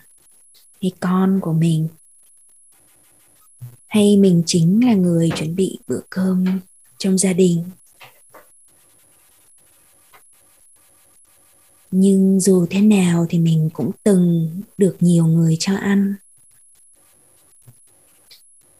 hay 0.81 0.91
con 0.99 1.39
của 1.41 1.53
mình 1.53 1.87
hay 3.89 4.17
mình 4.17 4.43
chính 4.45 4.85
là 4.85 4.93
người 4.93 5.29
chuẩn 5.35 5.55
bị 5.55 5.79
bữa 5.87 6.01
cơm 6.09 6.45
trong 6.97 7.17
gia 7.17 7.33
đình? 7.33 7.65
Nhưng 11.91 12.39
dù 12.39 12.65
thế 12.69 12.81
nào 12.81 13.25
thì 13.29 13.39
mình 13.39 13.69
cũng 13.73 13.91
từng 14.03 14.49
được 14.77 14.97
nhiều 14.99 15.25
người 15.25 15.57
cho 15.59 15.75
ăn. 15.75 16.15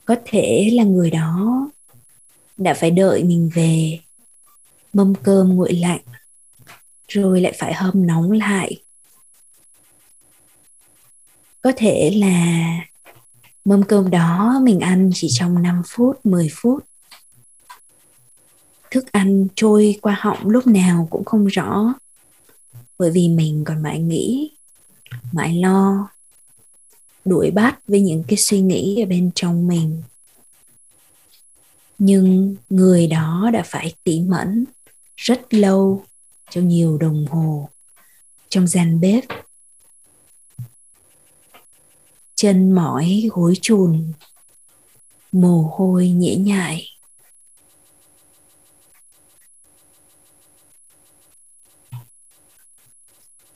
Có 0.05 0.15
thể 0.25 0.69
là 0.73 0.83
người 0.83 1.11
đó 1.11 1.69
đã 2.57 2.73
phải 2.73 2.91
đợi 2.91 3.23
mình 3.23 3.49
về, 3.53 3.99
mâm 4.93 5.15
cơm 5.23 5.55
nguội 5.55 5.73
lạnh, 5.73 6.01
rồi 7.07 7.41
lại 7.41 7.53
phải 7.57 7.73
hâm 7.73 8.07
nóng 8.07 8.31
lại. 8.31 8.83
Có 11.61 11.71
thể 11.75 12.11
là 12.15 12.65
mâm 13.69 13.83
cơm 13.83 14.09
đó 14.09 14.59
mình 14.63 14.79
ăn 14.79 15.11
chỉ 15.13 15.27
trong 15.31 15.61
5 15.61 15.81
phút, 15.87 16.25
10 16.25 16.47
phút. 16.51 16.85
Thức 18.91 19.11
ăn 19.11 19.47
trôi 19.55 19.99
qua 20.01 20.17
họng 20.19 20.49
lúc 20.49 20.67
nào 20.67 21.07
cũng 21.09 21.25
không 21.25 21.45
rõ. 21.45 21.93
Bởi 22.99 23.11
vì 23.11 23.29
mình 23.29 23.63
còn 23.65 23.83
mãi 23.83 23.99
nghĩ, 23.99 24.51
mãi 25.31 25.55
lo, 25.55 26.09
đuổi 27.25 27.51
bắt 27.51 27.79
với 27.87 28.01
những 28.01 28.23
cái 28.27 28.37
suy 28.37 28.61
nghĩ 28.61 29.01
ở 29.01 29.05
bên 29.05 29.31
trong 29.35 29.67
mình. 29.67 30.03
Nhưng 31.97 32.55
người 32.69 33.07
đó 33.07 33.49
đã 33.53 33.63
phải 33.65 33.95
tỉ 34.03 34.19
mẫn 34.19 34.65
rất 35.15 35.53
lâu 35.53 36.05
trong 36.49 36.67
nhiều 36.67 36.97
đồng 36.97 37.25
hồ 37.27 37.69
trong 38.49 38.67
gian 38.67 39.01
bếp 39.01 39.23
chân 42.41 42.71
mỏi 42.71 43.29
gối 43.31 43.53
chùn 43.61 44.13
mồ 45.31 45.73
hôi 45.77 46.09
nhễ 46.09 46.35
nhại. 46.35 46.85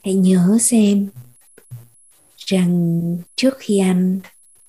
Hãy 0.02 0.14
nhớ 0.14 0.58
xem 0.60 1.10
rằng 2.36 3.16
trước 3.36 3.54
khi 3.58 3.78
ăn, 3.78 4.20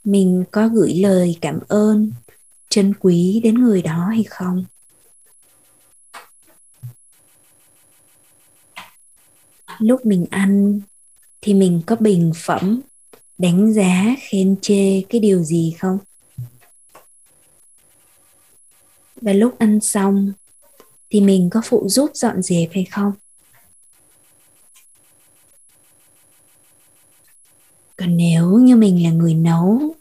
mình 0.03 0.43
có 0.51 0.67
gửi 0.67 0.93
lời 0.93 1.37
cảm 1.41 1.59
ơn 1.67 2.11
chân 2.69 2.93
quý 2.99 3.41
đến 3.43 3.55
người 3.55 3.81
đó 3.81 4.07
hay 4.09 4.23
không? 4.23 4.65
Lúc 9.79 10.05
mình 10.05 10.25
ăn 10.29 10.81
thì 11.41 11.53
mình 11.53 11.81
có 11.87 11.95
bình 11.95 12.31
phẩm 12.35 12.81
đánh 13.37 13.73
giá 13.73 14.15
khen 14.19 14.55
chê 14.61 15.01
cái 15.09 15.21
điều 15.21 15.43
gì 15.43 15.75
không? 15.79 15.97
Và 19.21 19.33
lúc 19.33 19.59
ăn 19.59 19.79
xong 19.81 20.33
thì 21.09 21.21
mình 21.21 21.49
có 21.49 21.61
phụ 21.63 21.89
giúp 21.89 22.11
dọn 22.13 22.41
dẹp 22.41 22.69
hay 22.73 22.85
không? 22.91 23.11
Còn 27.97 28.17
nếu 28.17 28.51
như 28.51 28.75
mình 28.75 29.03
là 29.03 29.09
người 29.11 29.33
nấu, 29.33 29.95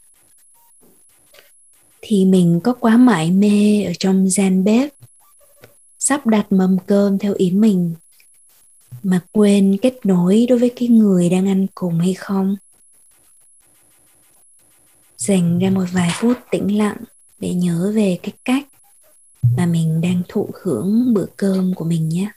thì 2.01 2.25
mình 2.25 2.61
có 2.65 2.75
quá 2.75 2.97
mải 2.97 3.31
mê 3.31 3.85
ở 3.85 3.93
trong 3.99 4.29
gian 4.29 4.65
bếp, 4.65 4.95
sắp 5.99 6.27
đặt 6.27 6.47
mâm 6.51 6.77
cơm 6.87 7.19
theo 7.19 7.35
ý 7.35 7.51
mình, 7.51 7.95
mà 9.03 9.21
quên 9.33 9.77
kết 9.83 9.95
nối 10.05 10.47
đối 10.49 10.59
với 10.59 10.73
cái 10.77 10.89
người 10.89 11.29
đang 11.29 11.49
ăn 11.49 11.67
cùng 11.75 11.99
hay 11.99 12.15
không? 12.15 12.57
Dành 15.27 15.59
ra 15.59 15.71
một 15.71 15.85
vài 15.93 16.11
phút 16.13 16.39
tĩnh 16.51 16.79
lặng 16.79 16.97
để 17.39 17.55
nhớ 17.55 17.93
về 17.95 18.19
cái 18.23 18.33
cách 18.45 18.67
mà 19.57 19.67
mình 19.67 20.01
đang 20.01 20.23
thụ 20.29 20.51
hưởng 20.63 21.15
bữa 21.15 21.27
cơm 21.37 21.75
của 21.75 21.85
mình 21.85 22.09
nhé. 22.09 22.31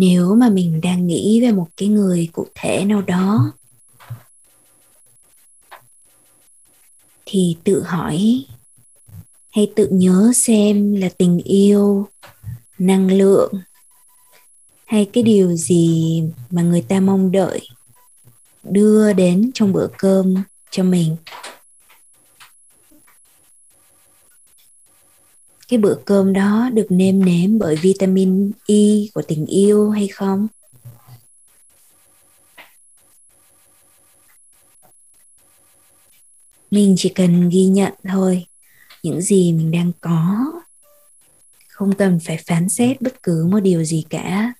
Nếu 0.00 0.34
mà 0.34 0.48
mình 0.48 0.80
đang 0.80 1.06
nghĩ 1.06 1.40
về 1.42 1.52
một 1.52 1.68
cái 1.76 1.88
người 1.88 2.28
cụ 2.32 2.46
thể 2.54 2.84
nào 2.84 3.02
đó, 3.02 3.52
thì 7.26 7.56
tự 7.64 7.82
hỏi, 7.82 8.44
hay 9.50 9.72
tự 9.76 9.88
nhớ 9.90 10.32
xem 10.34 10.94
là 10.94 11.08
tình 11.18 11.38
yêu, 11.38 12.08
năng 12.78 13.10
lượng, 13.10 13.52
hay 14.84 15.04
cái 15.12 15.22
điều 15.22 15.56
gì 15.56 16.22
mà 16.50 16.62
người 16.62 16.82
ta 16.82 17.00
mong 17.00 17.32
đợi 17.32 17.60
đưa 18.62 19.12
đến 19.12 19.50
trong 19.54 19.72
bữa 19.72 19.88
cơm 19.98 20.34
cho 20.70 20.82
mình. 20.82 21.16
Cái 25.70 25.78
bữa 25.78 25.94
cơm 26.04 26.32
đó 26.32 26.70
được 26.74 26.86
nêm 26.88 27.24
nếm 27.24 27.58
bởi 27.58 27.76
vitamin 27.76 28.50
E 28.66 28.84
của 29.14 29.22
tình 29.22 29.46
yêu 29.46 29.90
hay 29.90 30.08
không? 30.08 30.48
Mình 36.70 36.94
chỉ 36.98 37.08
cần 37.08 37.48
ghi 37.48 37.64
nhận 37.64 37.92
thôi, 38.08 38.46
những 39.02 39.20
gì 39.20 39.52
mình 39.52 39.70
đang 39.70 39.92
có. 40.00 40.52
Không 41.68 41.92
cần 41.94 42.18
phải 42.24 42.38
phán 42.46 42.68
xét 42.68 43.00
bất 43.00 43.22
cứ 43.22 43.46
một 43.46 43.60
điều 43.60 43.84
gì 43.84 44.04
cả. 44.10 44.52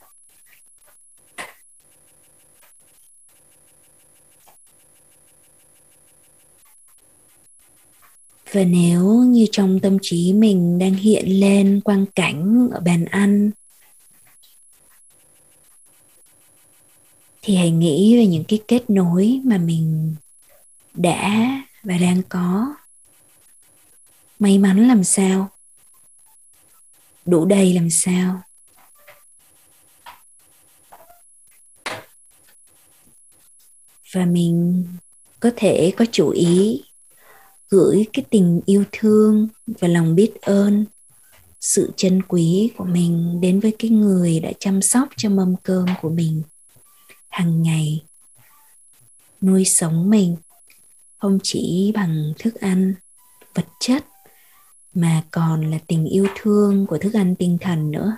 Và 8.53 8.65
nếu 8.65 9.05
như 9.07 9.47
trong 9.53 9.81
tâm 9.81 9.99
trí 10.03 10.33
mình 10.33 10.79
đang 10.79 10.95
hiện 10.95 11.41
lên 11.41 11.81
quang 11.85 12.07
cảnh 12.07 12.69
ở 12.73 12.81
bàn 12.81 13.05
ăn, 13.05 13.51
thì 17.43 17.57
hãy 17.57 17.71
nghĩ 17.71 18.17
về 18.17 18.27
những 18.27 18.45
cái 18.49 18.63
kết 18.69 18.91
nối 18.91 19.41
mà 19.45 19.59
mình 19.59 20.15
đã 20.95 21.49
và 21.83 21.99
đang 21.99 22.23
có. 22.29 22.75
May 24.39 24.59
mắn 24.59 24.89
làm 24.89 25.05
sao? 25.05 25.51
Đủ 27.27 27.45
đầy 27.45 27.75
làm 27.75 27.91
sao? 27.91 28.41
Và 34.13 34.27
mình 34.27 34.87
có 35.41 35.51
thể 35.57 35.93
có 35.97 36.05
chủ 36.13 36.31
ý 36.31 36.83
gửi 37.71 38.07
cái 38.13 38.25
tình 38.31 38.61
yêu 38.67 38.85
thương 38.93 39.49
và 39.67 39.89
lòng 39.89 40.15
biết 40.15 40.35
ơn, 40.43 40.85
sự 41.61 41.93
chân 41.97 42.23
quý 42.23 42.71
của 42.77 42.85
mình 42.85 43.41
đến 43.41 43.61
với 43.61 43.77
cái 43.79 43.91
người 43.91 44.41
đã 44.41 44.53
chăm 44.59 44.83
sóc 44.83 45.09
cho 45.17 45.29
mâm 45.29 45.57
cơm 45.63 45.87
của 46.03 46.11
mình 46.11 46.43
hàng 47.29 47.63
ngày, 47.63 48.05
nuôi 49.41 49.65
sống 49.65 50.11
mình, 50.11 50.37
không 51.19 51.39
chỉ 51.43 51.93
bằng 51.95 52.33
thức 52.39 52.55
ăn, 52.55 52.95
vật 53.55 53.67
chất, 53.81 54.05
mà 54.95 55.25
còn 55.31 55.71
là 55.71 55.79
tình 55.87 56.05
yêu 56.07 56.27
thương 56.35 56.87
của 56.87 56.99
thức 56.99 57.15
ăn 57.15 57.35
tinh 57.37 57.59
thần 57.61 57.91
nữa. 57.91 58.17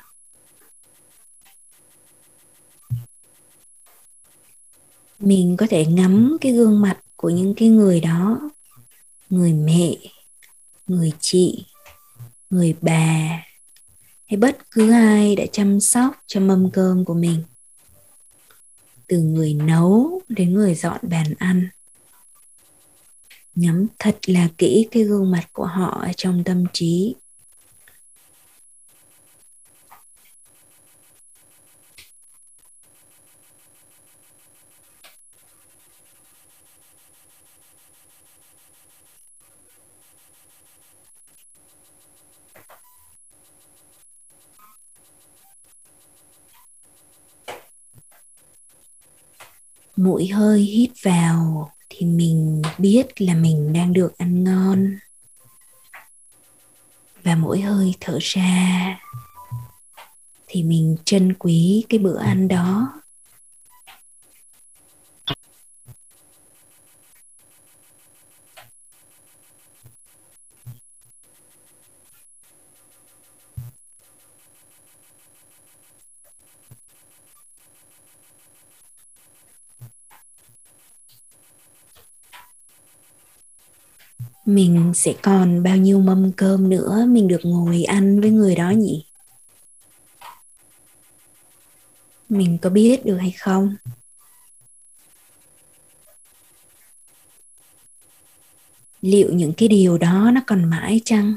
Mình 5.18 5.56
có 5.56 5.66
thể 5.70 5.86
ngắm 5.86 6.36
cái 6.40 6.52
gương 6.52 6.80
mặt 6.80 7.00
của 7.16 7.30
những 7.30 7.54
cái 7.54 7.68
người 7.68 8.00
đó 8.00 8.50
người 9.32 9.52
mẹ, 9.52 9.94
người 10.86 11.12
chị, 11.20 11.66
người 12.50 12.74
bà, 12.80 13.42
hay 14.26 14.36
bất 14.38 14.58
cứ 14.70 14.90
ai 14.92 15.36
đã 15.36 15.44
chăm 15.52 15.80
sóc 15.80 16.16
cho 16.26 16.40
mâm 16.40 16.70
cơm 16.72 17.04
của 17.04 17.14
mình. 17.14 17.42
Từ 19.06 19.18
người 19.18 19.54
nấu 19.54 20.20
đến 20.28 20.54
người 20.54 20.74
dọn 20.74 21.00
bàn 21.02 21.34
ăn. 21.38 21.68
Nhắm 23.54 23.86
thật 23.98 24.18
là 24.26 24.48
kỹ 24.58 24.88
cái 24.90 25.02
gương 25.02 25.30
mặt 25.30 25.48
của 25.52 25.66
họ 25.66 26.00
ở 26.00 26.12
trong 26.16 26.44
tâm 26.44 26.64
trí. 26.72 27.14
Mỗi 50.02 50.26
hơi 50.26 50.60
hít 50.60 50.90
vào 51.02 51.70
thì 51.88 52.06
mình 52.06 52.62
biết 52.78 53.20
là 53.20 53.34
mình 53.34 53.72
đang 53.72 53.92
được 53.92 54.18
ăn 54.18 54.44
ngon. 54.44 54.96
Và 57.22 57.34
mỗi 57.34 57.60
hơi 57.60 57.94
thở 58.00 58.18
ra 58.20 58.98
thì 60.46 60.62
mình 60.62 60.96
trân 61.04 61.34
quý 61.34 61.84
cái 61.88 61.98
bữa 61.98 62.18
ăn 62.18 62.48
đó. 62.48 63.01
mình 84.54 84.92
sẽ 84.94 85.14
còn 85.22 85.62
bao 85.62 85.76
nhiêu 85.76 86.00
mâm 86.00 86.32
cơm 86.32 86.68
nữa 86.68 87.04
mình 87.08 87.28
được 87.28 87.40
ngồi 87.42 87.84
ăn 87.84 88.20
với 88.20 88.30
người 88.30 88.54
đó 88.54 88.70
nhỉ? 88.70 89.04
Mình 92.28 92.58
có 92.62 92.70
biết 92.70 93.06
được 93.06 93.16
hay 93.16 93.30
không? 93.30 93.76
Liệu 99.02 99.32
những 99.32 99.52
cái 99.56 99.68
điều 99.68 99.98
đó 99.98 100.30
nó 100.34 100.40
còn 100.46 100.70
mãi 100.70 101.00
chăng? 101.04 101.34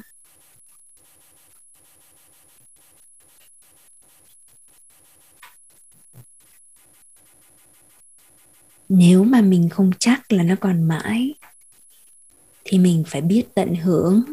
Nếu 8.90 9.24
mà 9.24 9.42
mình 9.42 9.70
không 9.70 9.92
chắc 10.00 10.32
là 10.32 10.44
nó 10.44 10.56
còn 10.62 10.88
mãi 10.88 11.34
thì 12.76 12.80
mình 12.80 13.04
phải 13.08 13.22
biết 13.22 13.44
tận 13.54 13.76
hưởng, 13.76 14.24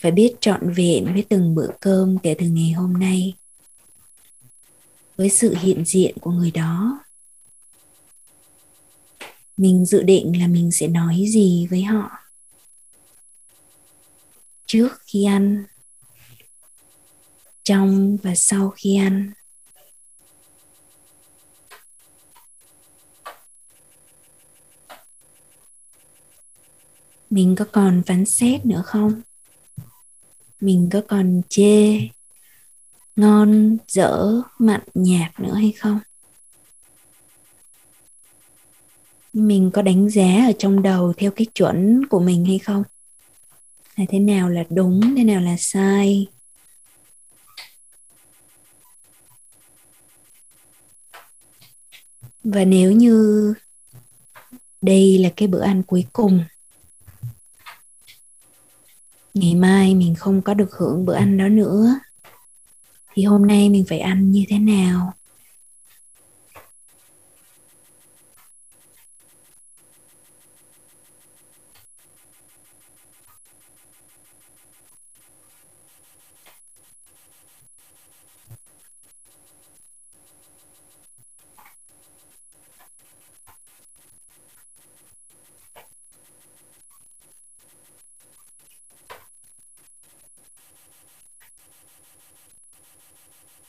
phải 0.00 0.10
biết 0.10 0.34
trọn 0.40 0.72
vẹn 0.72 1.04
với 1.12 1.24
từng 1.28 1.54
bữa 1.54 1.68
cơm 1.80 2.18
kể 2.22 2.34
từ 2.38 2.46
ngày 2.46 2.70
hôm 2.70 2.92
nay 2.92 3.34
với 5.16 5.28
sự 5.28 5.54
hiện 5.60 5.84
diện 5.86 6.16
của 6.20 6.30
người 6.30 6.50
đó. 6.50 7.00
Mình 9.56 9.84
dự 9.84 10.02
định 10.02 10.40
là 10.40 10.46
mình 10.46 10.72
sẽ 10.72 10.88
nói 10.88 11.24
gì 11.28 11.66
với 11.70 11.82
họ? 11.82 12.10
Trước 14.66 14.92
khi 15.06 15.24
ăn, 15.24 15.64
trong 17.62 18.16
và 18.22 18.34
sau 18.34 18.70
khi 18.70 18.96
ăn. 18.96 19.32
Mình 27.32 27.56
có 27.56 27.64
còn 27.72 28.02
phán 28.06 28.24
xét 28.24 28.66
nữa 28.66 28.82
không? 28.86 29.20
Mình 30.60 30.88
có 30.92 31.02
còn 31.08 31.42
chê 31.48 32.00
ngon, 33.16 33.76
dở, 33.88 34.40
mặn 34.58 34.80
nhạt 34.94 35.40
nữa 35.40 35.54
hay 35.54 35.72
không? 35.72 36.00
Mình 39.32 39.70
có 39.74 39.82
đánh 39.82 40.10
giá 40.10 40.46
ở 40.46 40.52
trong 40.58 40.82
đầu 40.82 41.12
theo 41.16 41.30
cái 41.30 41.46
chuẩn 41.54 42.06
của 42.06 42.20
mình 42.20 42.44
hay 42.44 42.58
không? 42.58 42.82
Là 43.96 44.04
thế 44.08 44.18
nào 44.18 44.48
là 44.48 44.64
đúng, 44.70 45.14
thế 45.16 45.24
nào 45.24 45.40
là 45.40 45.56
sai? 45.58 46.26
Và 52.44 52.64
nếu 52.64 52.92
như 52.92 53.54
đây 54.82 55.18
là 55.18 55.30
cái 55.36 55.48
bữa 55.48 55.62
ăn 55.62 55.82
cuối 55.82 56.06
cùng 56.12 56.44
ngày 59.34 59.54
mai 59.54 59.94
mình 59.94 60.14
không 60.14 60.42
có 60.42 60.54
được 60.54 60.72
hưởng 60.72 61.04
bữa 61.04 61.14
ăn 61.14 61.36
đó 61.36 61.48
nữa. 61.48 61.98
Thì 63.14 63.24
hôm 63.24 63.46
nay 63.46 63.68
mình 63.68 63.84
phải 63.88 64.00
ăn 64.00 64.30
như 64.30 64.44
thế 64.48 64.58
nào? 64.58 65.12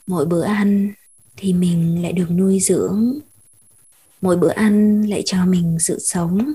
Mỗi 0.08 0.26
bữa 0.26 0.44
ăn 0.44 0.94
thì 1.38 1.54
mình 1.54 2.02
lại 2.02 2.14
được 2.14 2.32
nuôi 2.32 2.60
dưỡng. 2.60 3.20
Mỗi 4.22 4.38
bữa 4.38 4.52
ăn 4.52 5.04
lại 5.10 5.22
cho 5.26 5.46
mình 5.46 5.78
sự 5.80 6.00
sống, 6.00 6.54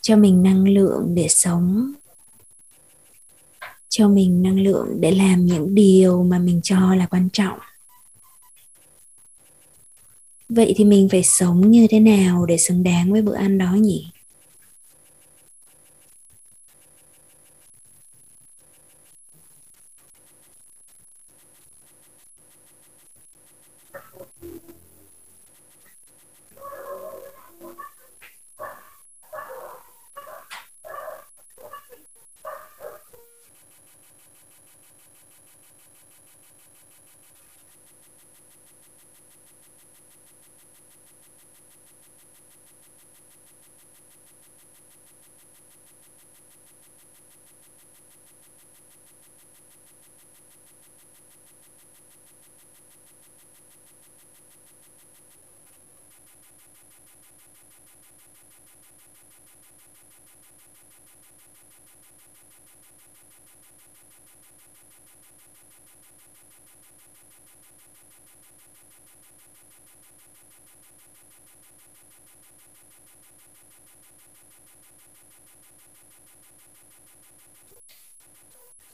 cho 0.00 0.16
mình 0.16 0.42
năng 0.42 0.68
lượng 0.68 1.14
để 1.14 1.26
sống, 1.28 1.92
cho 3.88 4.08
mình 4.08 4.42
năng 4.42 4.60
lượng 4.60 4.96
để 5.00 5.10
làm 5.10 5.46
những 5.46 5.74
điều 5.74 6.22
mà 6.22 6.38
mình 6.38 6.60
cho 6.64 6.94
là 6.94 7.06
quan 7.06 7.28
trọng. 7.32 7.58
Vậy 10.48 10.74
thì 10.76 10.84
mình 10.84 11.08
phải 11.08 11.22
sống 11.22 11.70
như 11.70 11.86
thế 11.90 12.00
nào 12.00 12.46
để 12.46 12.58
xứng 12.58 12.82
đáng 12.82 13.12
với 13.12 13.22
bữa 13.22 13.34
ăn 13.34 13.58
đó 13.58 13.72
nhỉ? 13.72 14.06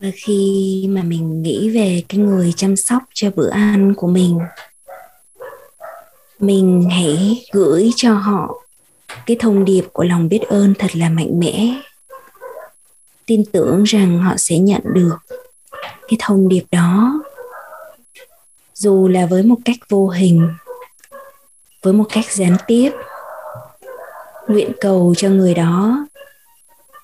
Và 0.01 0.09
khi 0.15 0.87
mà 0.89 1.03
mình 1.03 1.43
nghĩ 1.43 1.71
về 1.71 2.03
cái 2.09 2.21
người 2.21 2.53
chăm 2.57 2.77
sóc 2.77 3.03
cho 3.15 3.31
bữa 3.37 3.51
ăn 3.51 3.95
của 3.97 4.07
mình 4.07 4.39
mình 6.39 6.89
hãy 6.91 7.45
gửi 7.53 7.91
cho 7.97 8.15
họ 8.15 8.63
cái 9.27 9.37
thông 9.41 9.65
điệp 9.65 9.85
của 9.93 10.05
lòng 10.05 10.29
biết 10.29 10.41
ơn 10.49 10.75
thật 10.79 10.97
là 10.97 11.09
mạnh 11.09 11.41
mẽ. 11.41 11.75
Tin 13.27 13.45
tưởng 13.53 13.83
rằng 13.85 14.23
họ 14.23 14.35
sẽ 14.37 14.59
nhận 14.59 14.83
được 14.85 15.17
cái 16.09 16.17
thông 16.19 16.49
điệp 16.49 16.65
đó. 16.71 17.23
Dù 18.75 19.09
là 19.09 19.27
với 19.27 19.43
một 19.43 19.57
cách 19.65 19.77
vô 19.89 20.09
hình, 20.09 20.49
với 21.83 21.93
một 21.93 22.07
cách 22.13 22.33
gián 22.33 22.57
tiếp, 22.67 22.91
nguyện 24.49 24.73
cầu 24.81 25.15
cho 25.17 25.29
người 25.29 25.55
đó 25.55 26.07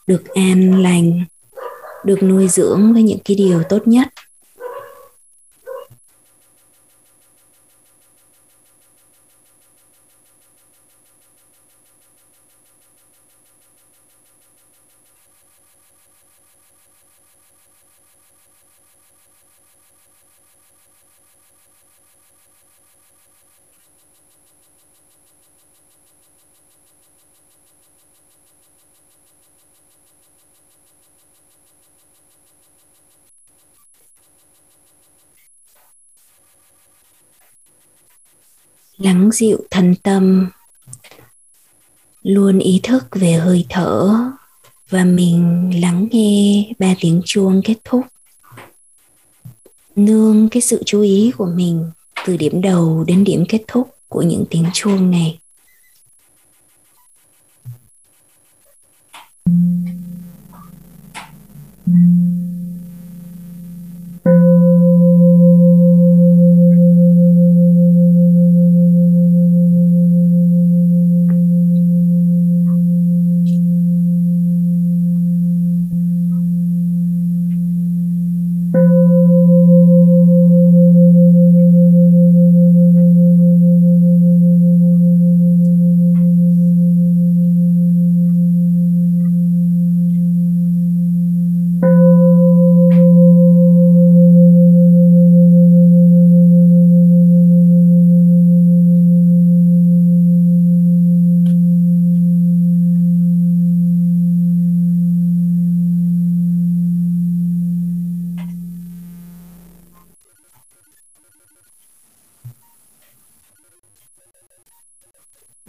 được 0.06 0.28
an 0.34 0.82
lành 0.82 1.24
được 2.04 2.22
nuôi 2.22 2.48
dưỡng 2.48 2.92
với 2.92 3.02
những 3.02 3.18
cái 3.24 3.36
điều 3.36 3.62
tốt 3.62 3.86
nhất. 3.86 4.08
Lắng 39.02 39.30
dịu 39.32 39.58
thân 39.70 39.94
tâm. 39.94 40.50
Luôn 42.22 42.58
ý 42.58 42.80
thức 42.82 43.04
về 43.10 43.32
hơi 43.32 43.66
thở. 43.68 44.14
Và 44.90 45.04
mình 45.04 45.70
lắng 45.82 46.08
nghe 46.10 46.72
ba 46.78 46.94
tiếng 47.00 47.22
chuông 47.24 47.60
kết 47.64 47.76
thúc. 47.84 48.06
Nương 49.96 50.48
cái 50.48 50.62
sự 50.62 50.82
chú 50.86 51.00
ý 51.00 51.32
của 51.36 51.46
mình 51.46 51.90
từ 52.26 52.36
điểm 52.36 52.60
đầu 52.60 53.04
đến 53.06 53.24
điểm 53.24 53.44
kết 53.48 53.64
thúc 53.68 53.94
của 54.08 54.22
những 54.22 54.44
tiếng 54.50 54.66
chuông 54.72 55.10
này. 55.10 55.38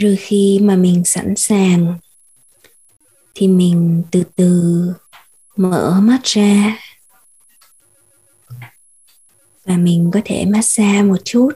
Rồi 0.04 0.16
khi 0.16 0.60
mà 0.62 0.76
mình 0.76 1.04
sẵn 1.06 1.36
sàng, 1.36 1.98
thì 3.36 3.48
mình 3.48 4.04
từ 4.12 4.24
từ 4.36 4.94
mở 5.56 6.00
mắt 6.02 6.20
ra. 6.24 6.78
Và 9.66 9.78
mình 9.78 10.12
có 10.13 10.22
thể 10.26 10.46
massage 10.46 11.04
một 11.04 11.18
chút, 11.26 11.50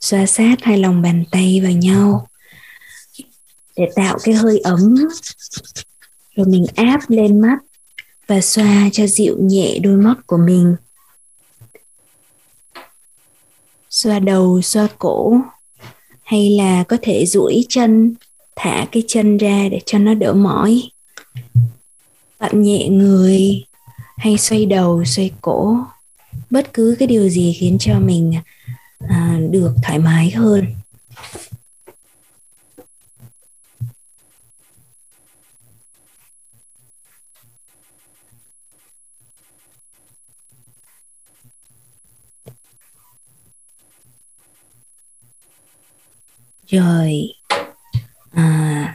xoa 0.00 0.26
sát 0.26 0.56
hai 0.62 0.78
lòng 0.78 1.02
bàn 1.02 1.24
tay 1.30 1.60
vào 1.62 1.72
nhau 1.72 2.28
để 3.76 3.88
tạo 3.94 4.18
cái 4.22 4.34
hơi 4.34 4.58
ấm. 4.58 4.94
Rồi 6.36 6.46
mình 6.46 6.66
áp 6.74 7.00
lên 7.08 7.40
mắt 7.40 7.58
và 8.26 8.40
xoa 8.40 8.88
cho 8.92 9.06
dịu 9.06 9.36
nhẹ 9.40 9.78
đôi 9.78 9.96
mắt 9.96 10.14
của 10.26 10.36
mình. 10.36 10.76
Xoa 13.90 14.18
đầu, 14.18 14.62
xoa 14.62 14.88
cổ 14.98 15.40
hay 16.24 16.50
là 16.50 16.84
có 16.88 16.96
thể 17.02 17.26
duỗi 17.26 17.64
chân 17.68 18.14
thả 18.56 18.86
cái 18.92 19.02
chân 19.06 19.36
ra 19.36 19.68
để 19.70 19.80
cho 19.86 19.98
nó 19.98 20.14
đỡ 20.14 20.32
mỏi? 20.32 20.82
Vặn 22.38 22.62
nhẹ 22.62 22.88
người 22.88 23.64
hay 24.16 24.38
xoay 24.38 24.66
đầu 24.66 25.04
xoay 25.04 25.30
cổ? 25.40 25.76
Bất 26.50 26.72
cứ 26.72 26.96
cái 26.98 27.08
điều 27.08 27.28
gì 27.28 27.56
khiến 27.58 27.76
cho 27.80 28.00
mình 28.00 28.34
à, 29.08 29.40
được 29.50 29.74
thoải 29.82 29.98
mái 29.98 30.30
hơn. 30.30 30.66
Rồi 46.76 47.28
à, 48.32 48.94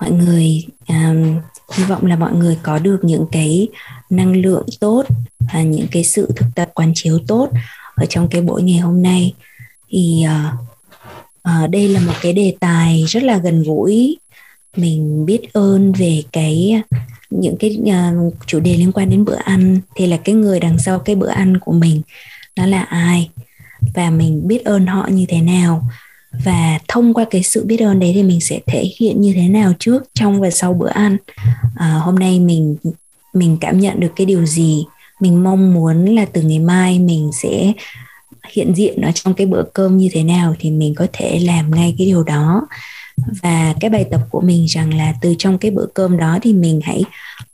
mọi 0.00 0.10
người 0.10 0.66
à, 0.86 1.14
hy 1.74 1.84
vọng 1.84 2.06
là 2.06 2.16
mọi 2.16 2.32
người 2.32 2.58
có 2.62 2.78
được 2.78 2.98
những 3.02 3.26
cái 3.32 3.68
năng 4.10 4.36
lượng 4.36 4.66
tốt 4.80 5.04
và 5.52 5.62
những 5.62 5.86
cái 5.90 6.04
sự 6.04 6.32
thực 6.36 6.46
tập 6.54 6.70
quán 6.74 6.92
chiếu 6.94 7.18
tốt 7.26 7.50
ở 7.94 8.06
trong 8.06 8.28
cái 8.28 8.40
buổi 8.40 8.62
ngày 8.62 8.78
hôm 8.78 9.02
nay. 9.02 9.34
Thì 9.90 10.24
uh, 10.26 10.54
uh, 11.64 11.70
đây 11.70 11.88
là 11.88 12.00
một 12.00 12.12
cái 12.22 12.32
đề 12.32 12.54
tài 12.60 13.04
rất 13.08 13.22
là 13.22 13.38
gần 13.38 13.62
gũi. 13.62 14.16
Mình 14.76 15.26
biết 15.26 15.52
ơn 15.52 15.92
về 15.92 16.22
cái 16.32 16.82
những 17.30 17.56
cái 17.60 17.78
uh, 17.80 18.34
chủ 18.46 18.60
đề 18.60 18.76
liên 18.76 18.92
quan 18.92 19.10
đến 19.10 19.24
bữa 19.24 19.36
ăn. 19.44 19.80
Thì 19.94 20.06
là 20.06 20.16
cái 20.16 20.34
người 20.34 20.60
đằng 20.60 20.78
sau 20.78 20.98
cái 20.98 21.16
bữa 21.16 21.30
ăn 21.30 21.58
của 21.58 21.72
mình 21.72 22.02
nó 22.56 22.66
là 22.66 22.82
ai? 22.82 23.30
Và 23.94 24.10
mình 24.10 24.48
biết 24.48 24.64
ơn 24.64 24.86
họ 24.86 25.08
như 25.10 25.24
thế 25.28 25.40
nào? 25.40 25.88
Và 26.32 26.78
thông 26.88 27.14
qua 27.14 27.24
cái 27.30 27.42
sự 27.42 27.64
biết 27.64 27.80
ơn 27.80 27.98
đấy 27.98 28.12
thì 28.14 28.22
mình 28.22 28.40
sẽ 28.40 28.60
thể 28.66 28.84
hiện 29.00 29.20
như 29.20 29.32
thế 29.34 29.48
nào 29.48 29.72
trước 29.78 30.02
trong 30.14 30.40
và 30.40 30.50
sau 30.50 30.74
bữa 30.74 30.88
ăn. 30.88 31.16
À, 31.76 31.92
hôm 31.92 32.14
nay 32.14 32.40
mình 32.40 32.76
mình 33.34 33.56
cảm 33.60 33.80
nhận 33.80 34.00
được 34.00 34.12
cái 34.16 34.26
điều 34.26 34.46
gì? 34.46 34.84
Mình 35.20 35.44
mong 35.44 35.74
muốn 35.74 36.04
là 36.04 36.24
từ 36.24 36.42
ngày 36.42 36.58
mai 36.58 36.98
mình 36.98 37.30
sẽ 37.42 37.72
hiện 38.52 38.74
diện 38.74 39.00
ở 39.00 39.10
trong 39.14 39.34
cái 39.34 39.46
bữa 39.46 39.62
cơm 39.72 39.96
như 39.96 40.08
thế 40.12 40.22
nào 40.22 40.54
thì 40.58 40.70
mình 40.70 40.94
có 40.94 41.06
thể 41.12 41.38
làm 41.38 41.70
ngay 41.70 41.94
cái 41.98 42.06
điều 42.06 42.22
đó. 42.22 42.66
Và 43.42 43.74
cái 43.80 43.90
bài 43.90 44.04
tập 44.10 44.20
của 44.30 44.40
mình 44.40 44.66
rằng 44.68 44.94
là 44.94 45.14
từ 45.20 45.34
trong 45.38 45.58
cái 45.58 45.70
bữa 45.70 45.86
cơm 45.94 46.16
đó 46.16 46.38
thì 46.42 46.52
mình 46.52 46.80
hãy 46.84 47.02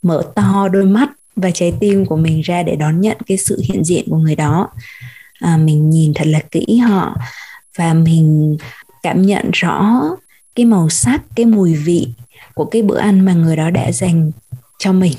mở 0.01 0.21
to 0.35 0.67
đôi 0.67 0.85
mắt 0.85 1.09
và 1.35 1.51
trái 1.51 1.73
tim 1.79 2.05
của 2.05 2.15
mình 2.15 2.41
ra 2.41 2.63
để 2.63 2.75
đón 2.75 3.01
nhận 3.01 3.17
cái 3.25 3.37
sự 3.37 3.61
hiện 3.63 3.83
diện 3.83 4.05
của 4.09 4.17
người 4.17 4.35
đó. 4.35 4.69
À, 5.39 5.57
mình 5.57 5.89
nhìn 5.89 6.13
thật 6.13 6.27
là 6.27 6.39
kỹ 6.51 6.77
họ 6.77 7.15
và 7.75 7.93
mình 7.93 8.57
cảm 9.03 9.21
nhận 9.21 9.49
rõ 9.53 10.01
cái 10.55 10.65
màu 10.65 10.89
sắc 10.89 11.21
cái 11.35 11.45
mùi 11.45 11.75
vị 11.75 12.07
của 12.53 12.65
cái 12.65 12.81
bữa 12.81 12.97
ăn 12.97 13.19
mà 13.19 13.33
người 13.33 13.55
đó 13.55 13.69
đã 13.69 13.91
dành 13.91 14.31
cho 14.79 14.93
mình. 14.93 15.13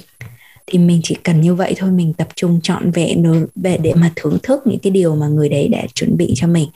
Thì 0.66 0.78
mình 0.78 1.00
chỉ 1.04 1.16
cần 1.22 1.40
như 1.40 1.54
vậy 1.54 1.74
thôi 1.78 1.90
mình 1.90 2.12
tập 2.12 2.28
trung 2.34 2.60
trọn 2.62 2.90
vẹn 2.90 3.46
về 3.54 3.78
để 3.78 3.94
mà 3.94 4.12
thưởng 4.16 4.38
thức 4.42 4.66
những 4.66 4.78
cái 4.78 4.90
điều 4.90 5.16
mà 5.16 5.28
người 5.28 5.48
đấy 5.48 5.68
đã 5.68 5.86
chuẩn 5.94 6.16
bị 6.16 6.32
cho 6.36 6.46
mình 6.46 6.68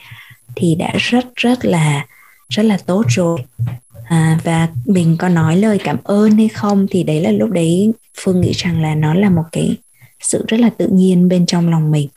thì 0.56 0.74
đã 0.74 0.92
rất 0.98 1.26
rất 1.34 1.64
là 1.64 2.06
rất 2.48 2.62
là 2.62 2.78
tốt 2.86 3.04
rồi. 3.08 3.40
À, 4.04 4.40
và 4.44 4.68
mình 4.84 5.16
có 5.18 5.28
nói 5.28 5.56
lời 5.56 5.78
cảm 5.84 5.96
ơn 6.04 6.36
hay 6.36 6.48
không 6.48 6.86
thì 6.90 7.02
đấy 7.02 7.20
là 7.20 7.30
lúc 7.30 7.50
đấy 7.50 7.92
phương 8.18 8.40
nghĩ 8.40 8.52
rằng 8.52 8.82
là 8.82 8.94
nó 8.94 9.14
là 9.14 9.30
một 9.30 9.44
cái 9.52 9.76
sự 10.20 10.44
rất 10.48 10.60
là 10.60 10.70
tự 10.70 10.88
nhiên 10.88 11.28
bên 11.28 11.46
trong 11.46 11.70
lòng 11.70 11.90
mình 11.90 12.08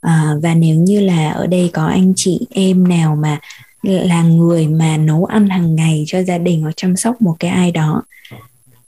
à, 0.00 0.34
và 0.42 0.54
nếu 0.54 0.76
như 0.76 1.00
là 1.00 1.30
ở 1.30 1.46
đây 1.46 1.70
có 1.72 1.86
anh 1.86 2.12
chị 2.16 2.46
em 2.50 2.88
nào 2.88 3.16
mà 3.16 3.40
là 3.82 4.22
người 4.22 4.68
mà 4.68 4.96
nấu 4.96 5.24
ăn 5.24 5.48
hàng 5.48 5.74
ngày 5.74 6.04
cho 6.06 6.22
gia 6.22 6.38
đình 6.38 6.62
hoặc 6.62 6.76
chăm 6.76 6.96
sóc 6.96 7.22
một 7.22 7.36
cái 7.38 7.50
ai 7.50 7.72
đó 7.72 8.02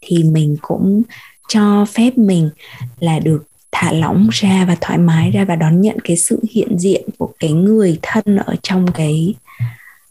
thì 0.00 0.24
mình 0.24 0.56
cũng 0.60 1.02
cho 1.48 1.84
phép 1.84 2.18
mình 2.18 2.50
là 2.98 3.18
được 3.18 3.44
thả 3.72 3.92
lỏng 3.92 4.28
ra 4.32 4.64
và 4.68 4.76
thoải 4.80 4.98
mái 4.98 5.30
ra 5.30 5.44
và 5.44 5.56
đón 5.56 5.80
nhận 5.80 5.96
cái 6.04 6.16
sự 6.16 6.40
hiện 6.50 6.78
diện 6.78 7.02
của 7.18 7.32
cái 7.38 7.52
người 7.52 7.98
thân 8.02 8.36
ở 8.36 8.54
trong 8.62 8.92
cái 8.92 9.34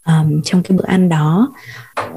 um, 0.05 0.41
trong 0.41 0.63
cái 0.63 0.77
bữa 0.77 0.85
ăn 0.87 1.09
đó. 1.09 1.53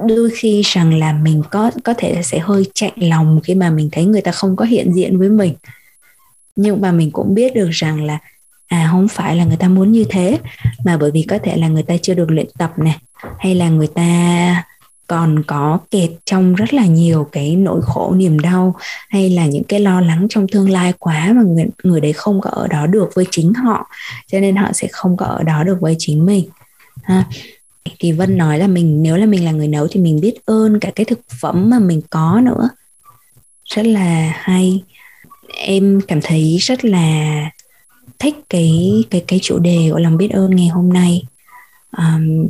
Đôi 0.09 0.31
khi 0.35 0.63
rằng 0.65 0.99
là 0.99 1.13
mình 1.13 1.43
có 1.51 1.71
có 1.85 1.95
thể 1.99 2.23
sẽ 2.23 2.39
hơi 2.39 2.67
chạy 2.75 2.93
lòng 2.97 3.41
khi 3.45 3.55
mà 3.55 3.71
mình 3.71 3.89
thấy 3.93 4.05
người 4.05 4.21
ta 4.21 4.33
không 4.33 4.57
có 4.57 4.65
hiện 4.65 4.93
diện 4.95 5.19
với 5.19 5.29
mình. 5.29 5.55
Nhưng 6.57 6.81
mà 6.81 6.93
mình 6.93 7.11
cũng 7.11 7.35
biết 7.35 7.55
được 7.55 7.71
rằng 7.71 8.05
là 8.05 8.19
à 8.73 8.89
không 8.91 9.09
phải 9.09 9.37
là 9.37 9.45
người 9.45 9.57
ta 9.57 9.69
muốn 9.69 9.93
như 9.93 10.05
thế, 10.09 10.39
mà 10.85 10.97
bởi 10.97 11.11
vì 11.11 11.23
có 11.23 11.39
thể 11.39 11.57
là 11.57 11.69
người 11.69 11.83
ta 11.83 11.95
chưa 12.03 12.15
được 12.15 12.31
luyện 12.31 12.47
tập 12.59 12.73
này 12.77 12.97
hay 13.39 13.55
là 13.55 13.69
người 13.69 13.87
ta 13.87 14.65
còn 15.07 15.43
có 15.47 15.79
kẹt 15.91 16.11
trong 16.25 16.55
rất 16.55 16.75
là 16.75 16.87
nhiều 16.87 17.29
cái 17.33 17.57
nỗi 17.57 17.81
khổ, 17.83 18.15
niềm 18.17 18.39
đau, 18.39 18.77
hay 19.09 19.31
là 19.31 19.47
những 19.47 19.65
cái 19.65 19.81
lo 19.81 20.01
lắng 20.01 20.27
trong 20.31 20.49
tương 20.49 20.71
lai 20.71 20.93
quá 20.99 21.33
mà 21.35 21.43
người 21.43 21.67
người 21.83 22.01
đấy 22.01 22.13
không 22.13 22.41
có 22.41 22.51
ở 22.51 22.69
đó 22.69 22.87
được 22.87 23.11
với 23.15 23.25
chính 23.31 23.55
họ, 23.55 23.87
cho 24.27 24.41
nên 24.41 24.57
họ 24.57 24.73
sẽ 24.73 24.89
không 24.93 25.17
có 25.17 25.27
ở 25.27 25.43
đó 25.43 25.65
được 25.65 25.81
với 25.81 25.97
chính 25.99 26.27
mình, 26.27 26.45
ha. 27.03 27.25
Thì 27.99 28.13
vân 28.13 28.39
nói 28.39 28.59
là 28.59 28.67
mình, 28.67 29.03
nếu 29.03 29.17
là 29.17 29.27
mình 29.27 29.45
là 29.45 29.53
người 29.53 29.69
nấu 29.69 29.87
thì 29.91 30.01
mình 30.01 30.21
biết 30.21 30.35
ơn 30.47 30.81
cả 30.81 30.91
cái 30.95 31.05
thực 31.05 31.21
phẩm 31.41 31.71
mà 31.71 31.79
mình 31.79 32.01
có 32.11 32.41
nữa. 32.45 32.69
Rất 33.65 33.87
là 33.87 34.33
hay. 34.37 34.83
Em 35.57 36.01
cảm 36.09 36.21
thấy 36.23 36.57
rất 36.61 36.85
là 36.85 37.51
thích 38.23 38.37
cái 38.49 39.05
cái 39.11 39.25
cái 39.29 39.39
chủ 39.43 39.59
đề 39.59 39.89
của 39.93 39.99
lòng 39.99 40.17
biết 40.17 40.31
ơn 40.31 40.57
ngày 40.57 40.69
hôm 40.69 40.93
nay 40.93 41.23
um, 41.97 42.49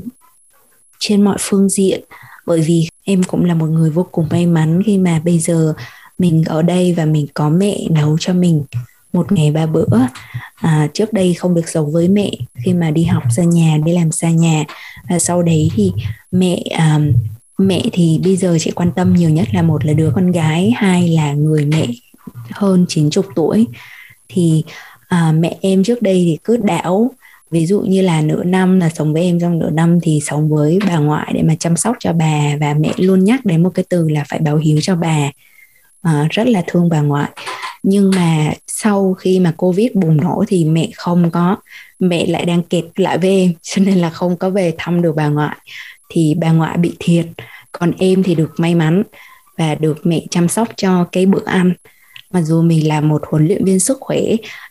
trên 0.98 1.22
mọi 1.22 1.36
phương 1.40 1.68
diện. 1.68 2.00
Bởi 2.46 2.60
vì 2.60 2.88
em 3.04 3.22
cũng 3.22 3.44
là 3.44 3.54
một 3.54 3.66
người 3.66 3.90
vô 3.90 4.06
cùng 4.12 4.26
may 4.30 4.46
mắn 4.46 4.82
khi 4.86 4.98
mà 4.98 5.20
bây 5.24 5.38
giờ 5.38 5.74
mình 6.18 6.44
ở 6.46 6.62
đây 6.62 6.94
và 6.96 7.04
mình 7.04 7.26
có 7.34 7.48
mẹ 7.48 7.78
nấu 7.90 8.16
cho 8.20 8.32
mình 8.32 8.64
một 9.12 9.32
ngày 9.32 9.50
ba 9.50 9.66
bữa. 9.66 9.86
À, 10.54 10.88
trước 10.94 11.12
đây 11.12 11.34
không 11.34 11.54
được 11.54 11.68
sống 11.68 11.92
với 11.92 12.08
mẹ 12.08 12.30
khi 12.64 12.72
mà 12.74 12.90
đi 12.90 13.04
học 13.04 13.22
xa 13.36 13.42
nhà 13.42 13.78
đi 13.84 13.92
làm 13.92 14.12
xa 14.12 14.30
nhà. 14.30 14.64
Và 15.08 15.18
sau 15.18 15.42
đấy 15.42 15.70
thì 15.74 15.92
mẹ 16.32 16.62
à, 16.70 17.00
mẹ 17.58 17.82
thì 17.92 18.20
bây 18.24 18.36
giờ 18.36 18.56
chị 18.60 18.70
quan 18.70 18.92
tâm 18.92 19.14
nhiều 19.14 19.30
nhất 19.30 19.48
là 19.52 19.62
một 19.62 19.84
là 19.84 19.92
đứa 19.92 20.12
con 20.14 20.32
gái 20.32 20.72
hai 20.76 21.08
là 21.08 21.32
người 21.32 21.64
mẹ 21.64 21.86
hơn 22.50 22.86
90 22.88 23.24
tuổi. 23.36 23.66
Thì 24.28 24.64
à, 25.12 25.32
mẹ 25.32 25.56
em 25.60 25.84
trước 25.84 26.02
đây 26.02 26.14
thì 26.14 26.38
cứ 26.44 26.56
đảo. 26.56 27.10
Ví 27.50 27.66
dụ 27.66 27.80
như 27.80 28.02
là 28.02 28.20
nửa 28.20 28.44
năm 28.44 28.80
là 28.80 28.88
sống 28.88 29.12
với 29.12 29.22
em 29.22 29.40
trong 29.40 29.58
nửa 29.58 29.70
năm 29.70 29.98
thì 30.02 30.20
sống 30.22 30.48
với 30.48 30.78
bà 30.88 30.98
ngoại 30.98 31.32
để 31.34 31.42
mà 31.42 31.54
chăm 31.54 31.76
sóc 31.76 31.96
cho 32.00 32.12
bà. 32.12 32.56
Và 32.60 32.74
mẹ 32.74 32.92
luôn 32.96 33.24
nhắc 33.24 33.44
đến 33.44 33.62
một 33.62 33.70
cái 33.74 33.84
từ 33.88 34.08
là 34.08 34.24
phải 34.28 34.38
báo 34.38 34.56
hiếu 34.56 34.78
cho 34.82 34.96
bà. 34.96 35.30
À, 36.02 36.26
rất 36.30 36.46
là 36.48 36.62
thương 36.66 36.88
bà 36.88 37.00
ngoại. 37.00 37.30
Nhưng 37.82 38.10
mà 38.16 38.52
sau 38.66 39.14
khi 39.14 39.40
mà 39.40 39.52
covid 39.56 39.88
bùng 39.94 40.16
nổ 40.16 40.44
thì 40.48 40.64
mẹ 40.64 40.88
không 40.94 41.30
có 41.30 41.56
mẹ 41.98 42.26
lại 42.26 42.44
đang 42.44 42.62
kẹt 42.62 42.84
lại 42.96 43.18
với 43.18 43.30
em 43.30 43.52
cho 43.62 43.82
nên 43.82 43.98
là 43.98 44.10
không 44.10 44.36
có 44.36 44.50
về 44.50 44.74
thăm 44.78 45.02
được 45.02 45.16
bà 45.16 45.28
ngoại. 45.28 45.56
Thì 46.10 46.34
bà 46.38 46.52
ngoại 46.52 46.76
bị 46.76 46.96
thiệt. 46.98 47.26
Còn 47.72 47.92
em 47.98 48.22
thì 48.22 48.34
được 48.34 48.50
may 48.56 48.74
mắn 48.74 49.02
và 49.58 49.74
được 49.74 49.98
mẹ 50.04 50.22
chăm 50.30 50.48
sóc 50.48 50.68
cho 50.76 51.04
cái 51.12 51.26
bữa 51.26 51.44
ăn 51.44 51.72
mặc 52.32 52.42
dù 52.42 52.62
mình 52.62 52.88
là 52.88 53.00
một 53.00 53.22
huấn 53.30 53.46
luyện 53.46 53.64
viên 53.64 53.80
sức 53.80 53.98
khỏe, 54.00 54.20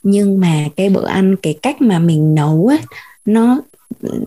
nhưng 0.03 0.39
mà 0.39 0.65
cái 0.75 0.89
bữa 0.89 1.05
ăn, 1.05 1.35
cái 1.41 1.55
cách 1.61 1.81
mà 1.81 1.99
mình 1.99 2.35
nấu 2.35 2.67
ấy 2.67 2.79
nó 3.25 3.61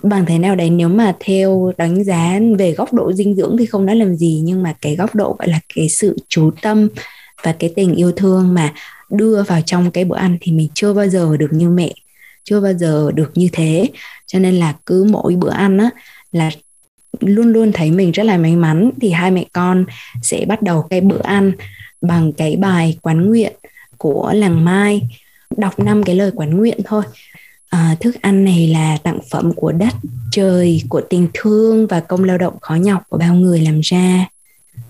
bằng 0.03 0.27
thế 0.27 0.39
nào 0.39 0.57
đấy? 0.57 0.71
Nếu 0.71 0.89
mà 0.89 1.17
theo 1.21 1.73
đánh 1.79 2.05
giá 2.05 2.41
về 2.59 2.73
góc 2.73 2.93
độ 2.93 3.13
dinh 3.13 3.35
dưỡng 3.35 3.57
thì 3.59 3.67
không 3.67 3.87
nói 3.87 3.97
làm 3.97 4.17
gì, 4.17 4.41
nhưng 4.45 4.63
mà 4.63 4.75
cái 4.81 4.97
góc 4.97 5.15
độ 5.15 5.37
gọi 5.39 5.49
là 5.49 5.61
cái 5.75 5.89
sự 5.89 6.17
chú 6.29 6.51
tâm 6.63 6.89
và 7.43 7.53
cái 7.53 7.73
tình 7.77 7.95
yêu 7.95 8.13
thương 8.13 8.55
mà 8.55 8.73
đưa 9.11 9.43
vào 9.43 9.61
trong 9.67 9.91
cái 9.91 10.05
bữa 10.05 10.17
ăn 10.17 10.39
thì 10.41 10.53
mình 10.53 10.69
chưa 10.75 10.93
bao 10.93 11.09
giờ 11.09 11.37
được 11.37 11.53
như 11.53 11.69
mẹ, 11.69 11.93
chưa 12.45 12.61
bao 12.61 12.73
giờ 12.73 13.11
được 13.15 13.31
như 13.35 13.49
thế. 13.53 13.91
Cho 14.27 14.39
nên 14.39 14.55
là 14.55 14.75
cứ 14.87 15.05
mỗi 15.11 15.35
bữa 15.35 15.51
ăn 15.51 15.79
á, 15.79 15.91
là 16.33 16.51
luôn 17.21 17.53
luôn 17.53 17.73
thấy 17.73 17.91
mình 17.91 18.11
rất 18.11 18.23
là 18.23 18.39
may 18.39 18.57
mắn 18.57 18.91
thì 19.01 19.11
hai 19.11 19.31
mẹ 19.31 19.45
con 19.53 19.85
sẽ 20.23 20.45
bắt 20.49 20.63
đầu 20.63 20.83
cái 20.91 21.01
bữa 21.01 21.23
ăn 21.23 21.53
bằng 22.07 22.33
cái 22.33 22.57
bài 22.57 22.99
quán 23.03 23.29
nguyện 23.29 23.53
của 23.99 24.33
làng 24.35 24.65
Mai. 24.65 25.03
Đọc 25.57 25.79
năm 25.79 26.03
cái 26.03 26.17
lời 26.17 26.31
quán 26.35 26.57
nguyện 26.57 26.79
thôi. 26.85 27.03
À, 27.69 27.97
thức 28.01 28.15
ăn 28.21 28.45
này 28.45 28.67
là 28.67 28.97
tặng 29.03 29.19
phẩm 29.31 29.53
của 29.53 29.73
đất 29.73 29.95
trời 30.31 30.83
của 30.89 31.01
tình 31.11 31.29
thương 31.35 31.87
và 31.87 32.01
công 32.01 32.25
lao 32.25 32.39
động 32.39 32.55
khó 32.61 32.75
nhọc 32.75 33.03
của 33.09 33.19
bao 33.19 33.35
người 33.35 33.61
làm 33.61 33.81
ra. 33.81 34.29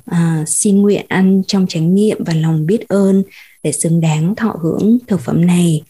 À, 0.07 0.45
xin 0.47 0.83
nguyện 0.83 1.07
ăn 1.09 1.43
trong 1.47 1.67
chánh 1.69 1.95
niệm 1.95 2.25
và 2.25 2.35
lòng 2.35 2.67
biết 2.67 2.89
ơn 2.89 3.23
để 3.63 3.73
xứng 3.73 4.01
đáng 4.01 4.35
thọ 4.35 4.57
hưởng 4.63 4.99
thực 5.07 5.21
phẩm 5.21 5.47
này. 5.47 5.83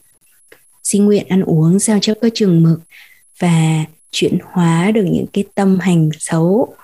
Xin 0.82 1.04
nguyện 1.04 1.26
ăn 1.28 1.42
uống 1.42 1.78
sao 1.78 1.98
cho 2.02 2.14
có 2.22 2.28
chừng 2.34 2.62
mực 2.62 2.80
và 3.38 3.84
chuyển 4.10 4.38
hóa 4.52 4.90
được 4.90 5.04
những 5.04 5.26
cái 5.32 5.44
tâm 5.54 5.78
hành 5.78 6.10
xấu 6.18 6.74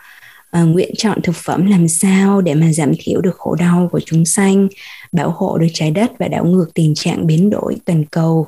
à, 0.50 0.62
nguyện 0.62 0.90
chọn 0.96 1.22
thực 1.22 1.36
phẩm 1.36 1.66
làm 1.66 1.88
sao 1.88 2.40
để 2.40 2.54
mà 2.54 2.72
giảm 2.72 2.92
thiểu 2.98 3.20
được 3.20 3.36
khổ 3.38 3.54
đau 3.54 3.88
của 3.92 4.00
chúng 4.06 4.24
sanh 4.24 4.68
bảo 5.12 5.30
hộ 5.30 5.58
được 5.58 5.66
trái 5.72 5.90
đất 5.90 6.12
và 6.18 6.28
đảo 6.28 6.44
ngược 6.44 6.66
tình 6.74 6.94
trạng 6.94 7.26
biến 7.26 7.50
đổi 7.50 7.76
toàn 7.84 8.04
cầu. 8.04 8.46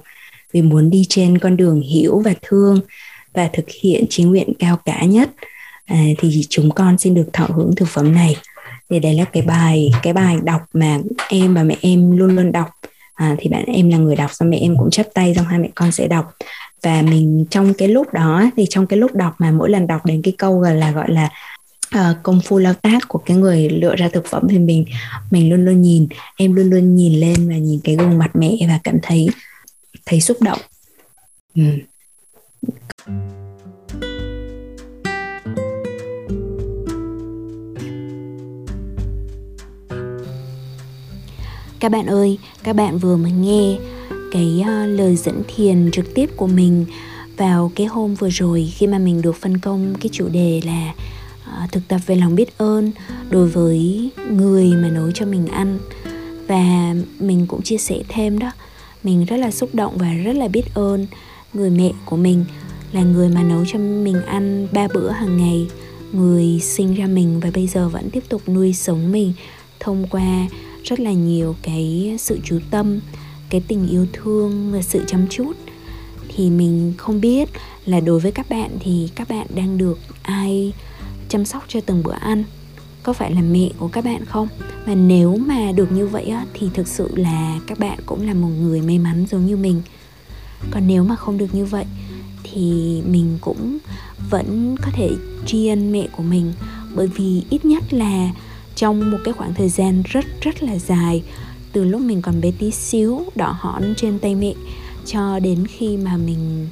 Vì 0.53 0.62
muốn 0.62 0.90
đi 0.90 1.07
trên 1.09 1.38
con 1.38 1.57
đường 1.57 1.80
hiểu 1.80 2.18
và 2.24 2.34
thương 2.42 2.80
và 3.34 3.50
thực 3.53 3.64
hiện 3.82 4.05
chí 4.11 4.24
nguyện 4.24 4.53
cao 4.59 4.76
cả 4.84 5.05
nhất 5.05 5.30
à, 5.84 6.05
thì 6.18 6.46
chúng 6.48 6.70
con 6.70 6.98
xin 6.98 7.14
được 7.14 7.26
thọ 7.32 7.46
hưởng 7.55 7.74
thực 7.76 7.88
phẩm 7.88 8.14
này. 8.14 8.36
Thì 8.90 8.98
đây 8.98 9.14
là 9.14 9.24
cái 9.24 9.42
bài 9.42 9.90
cái 10.03 10.12
bài 10.12 10.36
đọc 10.44 10.61
mà 10.72 10.98
em 11.28 11.55
và 11.55 11.62
mẹ 11.62 11.76
em 11.80 12.16
luôn 12.16 12.36
luôn 12.36 12.53
đọc. 12.53 12.68
À, 13.14 13.36
thì 13.38 13.50
bạn 13.50 13.64
em 13.66 13.90
là 13.90 13.96
người 13.96 14.16
đọc 14.16 14.30
xong 14.34 14.50
mẹ 14.50 14.59
em 14.59 14.76
cũng 14.78 14.90
chấp 14.90 15.07
tay 15.14 15.34
xong 15.34 15.46
hai 15.46 15.59
mẹ 15.59 15.68
con 15.74 15.92
sẽ 15.92 16.09
đọc. 16.09 16.34
Và 16.82 17.03
mình 17.03 17.44
trong 17.50 17.74
cái 17.74 17.88
lúc 17.88 18.12
đó 18.12 18.50
thì 18.57 18.66
trong 18.70 18.86
cái 18.86 18.98
lúc 18.98 19.14
đọc 19.14 19.34
mà 19.38 19.50
mỗi 19.50 19.70
lần 19.70 19.86
đọc 19.86 20.07
đến 20.07 20.22
cái 20.22 20.34
câu 20.38 20.59
gọi 20.59 20.74
là 20.74 20.90
gọi 20.90 21.11
là 21.11 21.30
uh, 21.99 22.16
công 22.22 22.40
phu 22.40 22.59
lao 22.59 22.74
tác 22.74 23.09
của 23.09 23.18
cái 23.18 23.36
người 23.36 23.68
lựa 23.68 23.97
ra 23.97 24.09
thực 24.09 24.26
phẩm 24.26 24.43
thì 24.51 24.59
mình 24.59 24.84
mình 25.30 25.51
luôn 25.51 25.64
luôn 25.64 25.82
nhìn 25.82 26.07
em 26.36 26.55
luôn 26.55 26.70
luôn 26.70 26.95
nhìn 26.95 27.20
lên 27.20 27.49
và 27.49 27.57
nhìn 27.57 27.80
cái 27.84 27.97
gương 27.97 28.18
mặt 28.18 28.30
mẹ 28.34 28.57
và 28.68 28.80
cảm 28.84 28.99
thấy 29.03 29.28
thấy 30.07 30.20
xúc 30.20 30.36
động 30.43 30.59
ừ. 31.55 31.62
các 41.80 41.88
bạn 41.88 42.07
ơi 42.07 42.38
các 42.62 42.76
bạn 42.76 42.99
vừa 42.99 43.16
mới 43.16 43.32
nghe 43.32 43.76
cái 44.32 44.61
uh, 44.61 44.99
lời 44.99 45.16
dẫn 45.16 45.43
thiền 45.57 45.90
trực 45.93 46.14
tiếp 46.14 46.30
của 46.36 46.47
mình 46.47 46.86
vào 47.36 47.72
cái 47.74 47.86
hôm 47.86 48.14
vừa 48.14 48.28
rồi 48.28 48.72
khi 48.74 48.86
mà 48.86 48.99
mình 48.99 49.22
được 49.22 49.36
phân 49.36 49.59
công 49.59 49.95
cái 50.01 50.09
chủ 50.12 50.28
đề 50.28 50.61
là 50.64 50.95
À, 51.59 51.68
thực 51.72 51.88
tập 51.88 52.00
về 52.07 52.16
lòng 52.16 52.34
biết 52.34 52.59
ơn 52.59 52.92
đối 53.30 53.48
với 53.48 54.11
người 54.30 54.72
mà 54.72 54.88
nấu 54.88 55.11
cho 55.11 55.26
mình 55.26 55.46
ăn. 55.46 55.78
Và 56.48 56.94
mình 57.18 57.46
cũng 57.46 57.62
chia 57.62 57.78
sẻ 57.78 57.98
thêm 58.09 58.38
đó, 58.38 58.53
mình 59.03 59.24
rất 59.24 59.36
là 59.36 59.50
xúc 59.50 59.74
động 59.74 59.98
và 59.98 60.12
rất 60.12 60.36
là 60.36 60.48
biết 60.48 60.74
ơn 60.74 61.07
người 61.55 61.70
mẹ 61.70 61.92
của 62.05 62.16
mình 62.16 62.44
là 62.92 63.03
người 63.03 63.28
mà 63.28 63.42
nấu 63.42 63.64
cho 63.66 63.78
mình 63.78 64.22
ăn 64.22 64.68
ba 64.72 64.88
bữa 64.94 65.11
hàng 65.11 65.36
ngày. 65.36 65.66
Người 66.12 66.61
sinh 66.61 66.94
ra 66.94 67.07
mình 67.07 67.40
và 67.40 67.50
bây 67.55 67.66
giờ 67.66 67.88
vẫn 67.88 68.11
tiếp 68.11 68.24
tục 68.28 68.42
nuôi 68.48 68.72
sống 68.72 69.12
mình 69.12 69.32
thông 69.80 70.07
qua 70.11 70.46
rất 70.84 71.00
là 71.00 71.12
nhiều 71.12 71.57
cái 71.62 72.16
sự 72.18 72.38
chú 72.44 72.59
tâm, 72.70 73.00
cái 73.50 73.62
tình 73.68 73.88
yêu 73.88 74.07
thương 74.12 74.72
và 74.72 74.82
sự 74.82 75.05
chăm 75.07 75.26
chút. 75.30 75.53
Thì 76.28 76.50
mình 76.50 76.92
không 76.96 77.20
biết 77.20 77.48
là 77.86 78.00
đối 78.00 78.20
với 78.20 78.32
các 78.32 78.48
bạn 78.48 78.70
thì 78.80 79.09
các 79.14 79.28
bạn 79.28 79.46
đang 79.55 79.78
được 79.78 79.98
ai 80.22 80.72
chăm 81.32 81.44
sóc 81.44 81.64
cho 81.68 81.80
từng 81.86 82.02
bữa 82.02 82.12
ăn. 82.12 82.44
Có 83.02 83.12
phải 83.12 83.34
là 83.34 83.40
mẹ 83.40 83.68
của 83.78 83.88
các 83.88 84.04
bạn 84.04 84.24
không? 84.24 84.48
Và 84.86 84.94
nếu 84.94 85.36
mà 85.36 85.72
được 85.72 85.92
như 85.92 86.06
vậy 86.06 86.24
á, 86.24 86.46
thì 86.54 86.68
thực 86.74 86.88
sự 86.88 87.16
là 87.16 87.60
các 87.66 87.78
bạn 87.78 87.98
cũng 88.06 88.26
là 88.26 88.34
một 88.34 88.48
người 88.48 88.80
may 88.80 88.98
mắn 88.98 89.26
giống 89.30 89.46
như 89.46 89.56
mình. 89.56 89.82
Còn 90.70 90.86
nếu 90.86 91.04
mà 91.04 91.16
không 91.16 91.38
được 91.38 91.54
như 91.54 91.64
vậy 91.64 91.84
thì 92.42 92.62
mình 93.06 93.38
cũng 93.40 93.78
vẫn 94.30 94.76
có 94.82 94.90
thể 94.92 95.10
tri 95.46 95.68
ân 95.68 95.92
mẹ 95.92 96.08
của 96.16 96.22
mình. 96.22 96.52
Bởi 96.94 97.06
vì 97.06 97.42
ít 97.50 97.64
nhất 97.64 97.94
là 97.94 98.30
trong 98.76 99.10
một 99.10 99.18
cái 99.24 99.34
khoảng 99.34 99.54
thời 99.54 99.68
gian 99.68 100.02
rất 100.04 100.24
rất 100.40 100.62
là 100.62 100.78
dài 100.78 101.22
từ 101.72 101.84
lúc 101.84 102.00
mình 102.00 102.22
còn 102.22 102.40
bé 102.40 102.50
tí 102.58 102.70
xíu 102.70 103.24
đỏ 103.34 103.56
hỏn 103.60 103.94
trên 103.96 104.18
tay 104.18 104.34
mẹ 104.34 104.54
cho 105.06 105.38
đến 105.38 105.66
khi 105.66 105.96
mà 105.96 106.16
mình 106.16 106.68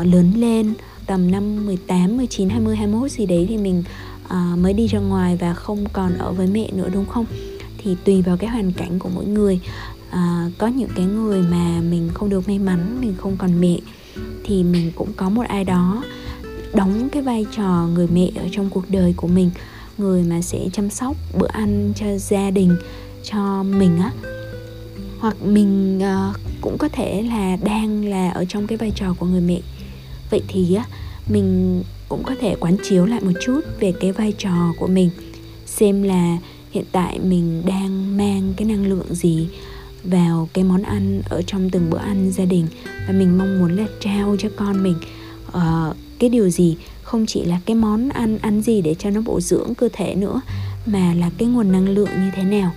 uh, 0.00 0.06
lớn 0.06 0.32
lên 0.36 0.74
tầm 1.10 1.30
năm 1.30 1.66
18, 1.66 2.16
19, 2.16 2.48
20, 2.48 2.76
21 2.76 3.10
gì 3.10 3.26
đấy 3.26 3.46
thì 3.48 3.56
mình 3.56 3.82
uh, 4.24 4.58
mới 4.58 4.72
đi 4.72 4.86
ra 4.86 4.98
ngoài 4.98 5.36
và 5.40 5.54
không 5.54 5.84
còn 5.92 6.18
ở 6.18 6.32
với 6.32 6.46
mẹ 6.46 6.70
nữa 6.72 6.88
đúng 6.92 7.06
không? 7.06 7.24
Thì 7.78 7.96
tùy 8.04 8.22
vào 8.22 8.36
cái 8.36 8.50
hoàn 8.50 8.72
cảnh 8.72 8.98
của 8.98 9.08
mỗi 9.14 9.24
người. 9.24 9.60
Uh, 10.08 10.52
có 10.58 10.66
những 10.66 10.88
cái 10.96 11.04
người 11.04 11.42
mà 11.42 11.80
mình 11.90 12.10
không 12.14 12.28
được 12.28 12.48
may 12.48 12.58
mắn 12.58 12.98
mình 13.00 13.14
không 13.18 13.36
còn 13.38 13.60
mẹ 13.60 13.78
thì 14.44 14.62
mình 14.62 14.92
cũng 14.94 15.08
có 15.16 15.28
một 15.28 15.42
ai 15.48 15.64
đó 15.64 16.04
đóng 16.74 17.08
cái 17.12 17.22
vai 17.22 17.46
trò 17.56 17.88
người 17.94 18.08
mẹ 18.14 18.30
ở 18.36 18.48
trong 18.52 18.70
cuộc 18.70 18.84
đời 18.88 19.14
của 19.16 19.28
mình 19.28 19.50
người 19.98 20.22
mà 20.22 20.42
sẽ 20.42 20.68
chăm 20.72 20.90
sóc 20.90 21.16
bữa 21.38 21.48
ăn 21.48 21.92
cho 21.96 22.18
gia 22.18 22.50
đình 22.50 22.76
cho 23.22 23.62
mình 23.62 23.98
á. 23.98 24.12
Hoặc 25.18 25.36
mình 25.44 25.98
uh, 25.98 26.36
cũng 26.60 26.78
có 26.78 26.88
thể 26.88 27.22
là 27.22 27.56
đang 27.64 28.04
là 28.04 28.30
ở 28.30 28.44
trong 28.48 28.66
cái 28.66 28.78
vai 28.78 28.92
trò 28.94 29.14
của 29.18 29.26
người 29.26 29.40
mẹ 29.40 29.60
vậy 30.30 30.42
thì 30.48 30.74
á 30.74 30.84
mình 31.28 31.82
cũng 32.08 32.22
có 32.22 32.34
thể 32.40 32.56
quán 32.60 32.76
chiếu 32.88 33.06
lại 33.06 33.20
một 33.20 33.32
chút 33.42 33.60
về 33.80 33.92
cái 34.00 34.12
vai 34.12 34.32
trò 34.38 34.72
của 34.78 34.86
mình 34.86 35.10
xem 35.66 36.02
là 36.02 36.38
hiện 36.70 36.84
tại 36.92 37.18
mình 37.18 37.62
đang 37.66 38.16
mang 38.16 38.54
cái 38.56 38.68
năng 38.68 38.86
lượng 38.86 39.14
gì 39.14 39.48
vào 40.04 40.48
cái 40.52 40.64
món 40.64 40.82
ăn 40.82 41.22
ở 41.28 41.42
trong 41.42 41.70
từng 41.70 41.90
bữa 41.90 41.98
ăn 41.98 42.30
gia 42.32 42.44
đình 42.44 42.66
và 43.06 43.12
mình 43.12 43.38
mong 43.38 43.58
muốn 43.58 43.76
là 43.76 43.86
trao 44.00 44.36
cho 44.38 44.48
con 44.56 44.82
mình. 44.82 44.94
Uh, 45.48 45.96
cái 46.18 46.30
điều 46.30 46.48
gì 46.48 46.76
không 47.02 47.26
chỉ 47.26 47.44
là 47.44 47.60
cái 47.66 47.76
món 47.76 48.08
ăn 48.08 48.38
ăn 48.38 48.62
gì 48.62 48.82
để 48.82 48.94
cho 48.98 49.10
nó 49.10 49.20
bổ 49.20 49.40
dưỡng 49.40 49.74
cơ 49.74 49.88
thể 49.92 50.14
nữa 50.14 50.40
mà 50.86 51.14
là 51.14 51.30
cái 51.38 51.48
nguồn 51.48 51.72
năng 51.72 51.88
lượng 51.88 52.10
như 52.24 52.30
thế 52.36 52.42
nào. 52.42 52.72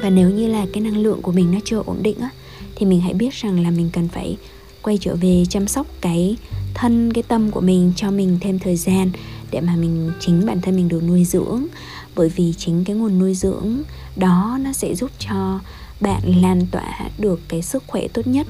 Và 0.00 0.10
nếu 0.10 0.30
như 0.30 0.48
là 0.48 0.66
cái 0.72 0.82
năng 0.82 0.96
lượng 0.96 1.22
của 1.22 1.32
mình 1.32 1.52
nó 1.52 1.58
chưa 1.64 1.82
ổn 1.86 1.98
định 2.02 2.18
á 2.20 2.28
thì 2.76 2.86
mình 2.86 3.00
hãy 3.00 3.14
biết 3.14 3.34
rằng 3.34 3.62
là 3.62 3.70
mình 3.70 3.90
cần 3.92 4.08
phải 4.08 4.36
quay 4.82 4.98
trở 5.00 5.16
về 5.16 5.44
chăm 5.48 5.66
sóc 5.66 5.86
cái 6.00 6.36
thân 6.74 7.12
cái 7.12 7.22
tâm 7.22 7.50
của 7.50 7.60
mình 7.60 7.92
cho 7.96 8.10
mình 8.10 8.38
thêm 8.40 8.58
thời 8.58 8.76
gian 8.76 9.10
để 9.50 9.60
mà 9.60 9.76
mình 9.76 10.12
chính 10.20 10.46
bản 10.46 10.60
thân 10.60 10.76
mình 10.76 10.88
được 10.88 11.02
nuôi 11.02 11.24
dưỡng. 11.24 11.66
Bởi 12.14 12.28
vì 12.28 12.52
chính 12.52 12.84
cái 12.84 12.96
nguồn 12.96 13.18
nuôi 13.18 13.34
dưỡng 13.34 13.82
đó 14.16 14.58
nó 14.60 14.72
sẽ 14.72 14.94
giúp 14.94 15.10
cho 15.18 15.60
bạn 16.00 16.42
lan 16.42 16.66
tỏa 16.70 17.10
được 17.18 17.40
cái 17.48 17.62
sức 17.62 17.84
khỏe 17.86 18.08
tốt 18.08 18.26
nhất 18.26 18.46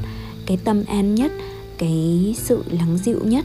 cái 0.47 0.57
tâm 0.57 0.85
an 0.85 1.15
nhất 1.15 1.33
cái 1.79 2.35
sự 2.39 2.65
lắng 2.71 2.99
dịu 2.99 3.21
nhất 3.25 3.45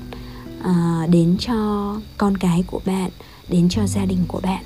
à, 0.62 1.08
đến 1.12 1.38
cho 1.40 1.96
con 2.18 2.38
cái 2.38 2.64
của 2.68 2.82
bạn 2.86 3.12
đến 3.50 3.70
cho 3.70 3.88
gia 3.88 4.06
đình 4.06 4.20
của 4.28 4.40
bạn. 4.40 4.64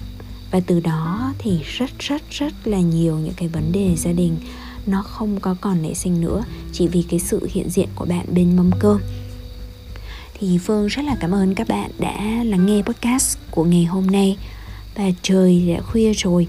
Và 0.52 0.60
từ 0.60 0.80
đó 0.80 1.34
thì 1.38 1.60
rất 1.64 1.90
rất 2.00 2.22
rất 2.30 2.54
là 2.66 2.80
nhiều 2.80 3.18
những 3.18 3.34
cái 3.38 3.48
vấn 3.48 3.72
đề 3.72 3.96
gia 3.96 4.12
đình 4.12 4.38
nó 4.86 5.02
không 5.02 5.40
có 5.40 5.56
còn 5.62 5.82
nảy 5.82 5.96
sinh 5.96 6.22
nữa 6.22 6.44
chỉ 6.72 6.88
vì 6.88 7.04
cái 7.10 7.20
sự 7.20 7.48
hiện 7.52 7.70
diện 7.70 7.88
của 7.96 8.06
bạn 8.06 8.26
bên 8.34 8.56
mâm 8.56 8.72
cơm 8.80 9.02
thì 10.42 10.58
phương 10.58 10.88
rất 10.88 11.06
là 11.06 11.16
cảm 11.20 11.32
ơn 11.32 11.56
các 11.56 11.68
bạn 11.68 11.92
đã 12.00 12.44
lắng 12.44 12.66
nghe 12.66 12.82
podcast 12.82 13.38
của 13.52 13.64
ngày 13.64 13.86
hôm 13.86 14.08
nay. 14.08 14.38
Và 14.96 15.04
trời 15.22 15.74
đã 15.74 15.82
khuya 15.82 16.14
rồi. 16.14 16.48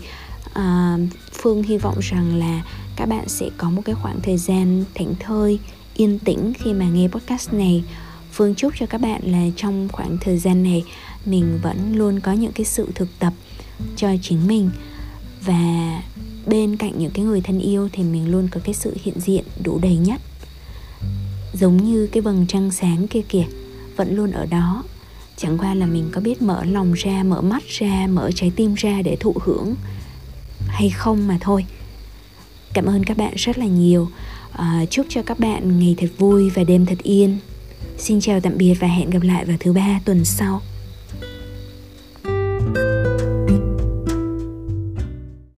À, 0.52 0.98
phương 1.32 1.62
hy 1.62 1.78
vọng 1.78 1.98
rằng 2.00 2.36
là 2.36 2.62
các 2.96 3.08
bạn 3.08 3.28
sẽ 3.28 3.50
có 3.56 3.70
một 3.70 3.82
cái 3.84 3.94
khoảng 3.94 4.20
thời 4.20 4.36
gian 4.36 4.84
thảnh 4.94 5.14
thơi 5.20 5.58
yên 5.94 6.18
tĩnh 6.18 6.52
khi 6.58 6.72
mà 6.72 6.88
nghe 6.88 7.08
podcast 7.08 7.52
này. 7.52 7.84
Phương 8.32 8.54
chúc 8.54 8.72
cho 8.78 8.86
các 8.86 9.00
bạn 9.00 9.20
là 9.24 9.46
trong 9.56 9.88
khoảng 9.92 10.16
thời 10.20 10.38
gian 10.38 10.62
này 10.62 10.84
mình 11.24 11.58
vẫn 11.62 11.96
luôn 11.96 12.20
có 12.20 12.32
những 12.32 12.52
cái 12.52 12.64
sự 12.64 12.88
thực 12.94 13.08
tập 13.18 13.32
cho 13.96 14.08
chính 14.22 14.46
mình. 14.46 14.70
Và 15.44 16.02
bên 16.46 16.76
cạnh 16.76 16.98
những 16.98 17.10
cái 17.10 17.24
người 17.24 17.40
thân 17.40 17.60
yêu 17.60 17.88
thì 17.92 18.02
mình 18.02 18.30
luôn 18.30 18.48
có 18.48 18.60
cái 18.64 18.74
sự 18.74 18.96
hiện 19.02 19.20
diện 19.20 19.44
đủ 19.64 19.78
đầy 19.82 19.96
nhất. 19.96 20.20
Giống 21.54 21.76
như 21.76 22.08
cái 22.12 22.20
vầng 22.20 22.46
trăng 22.48 22.70
sáng 22.70 23.08
kia 23.08 23.22
kìa 23.28 23.44
vẫn 24.04 24.16
luôn 24.16 24.30
ở 24.30 24.46
đó. 24.46 24.84
Chẳng 25.36 25.58
qua 25.58 25.74
là 25.74 25.86
mình 25.86 26.08
có 26.12 26.20
biết 26.20 26.42
mở 26.42 26.64
lòng 26.64 26.92
ra 26.92 27.22
mở 27.22 27.40
mắt 27.40 27.62
ra 27.68 28.06
mở 28.10 28.30
trái 28.34 28.52
tim 28.56 28.74
ra 28.74 29.02
để 29.02 29.16
thụ 29.20 29.34
hưởng 29.40 29.74
hay 30.68 30.90
không 30.90 31.28
mà 31.28 31.38
thôi. 31.40 31.66
Cảm 32.74 32.84
ơn 32.84 33.04
các 33.04 33.16
bạn 33.16 33.32
rất 33.36 33.58
là 33.58 33.66
nhiều. 33.66 34.08
À, 34.52 34.84
chúc 34.90 35.06
cho 35.08 35.22
các 35.22 35.38
bạn 35.38 35.78
ngày 35.78 35.94
thật 35.98 36.06
vui 36.18 36.50
và 36.50 36.64
đêm 36.64 36.86
thật 36.86 36.98
yên. 37.02 37.38
Xin 37.98 38.20
chào 38.20 38.40
tạm 38.40 38.58
biệt 38.58 38.74
và 38.74 38.88
hẹn 38.88 39.10
gặp 39.10 39.22
lại 39.22 39.44
vào 39.44 39.56
thứ 39.60 39.72
ba 39.72 40.00
tuần 40.04 40.24
sau. 40.24 40.60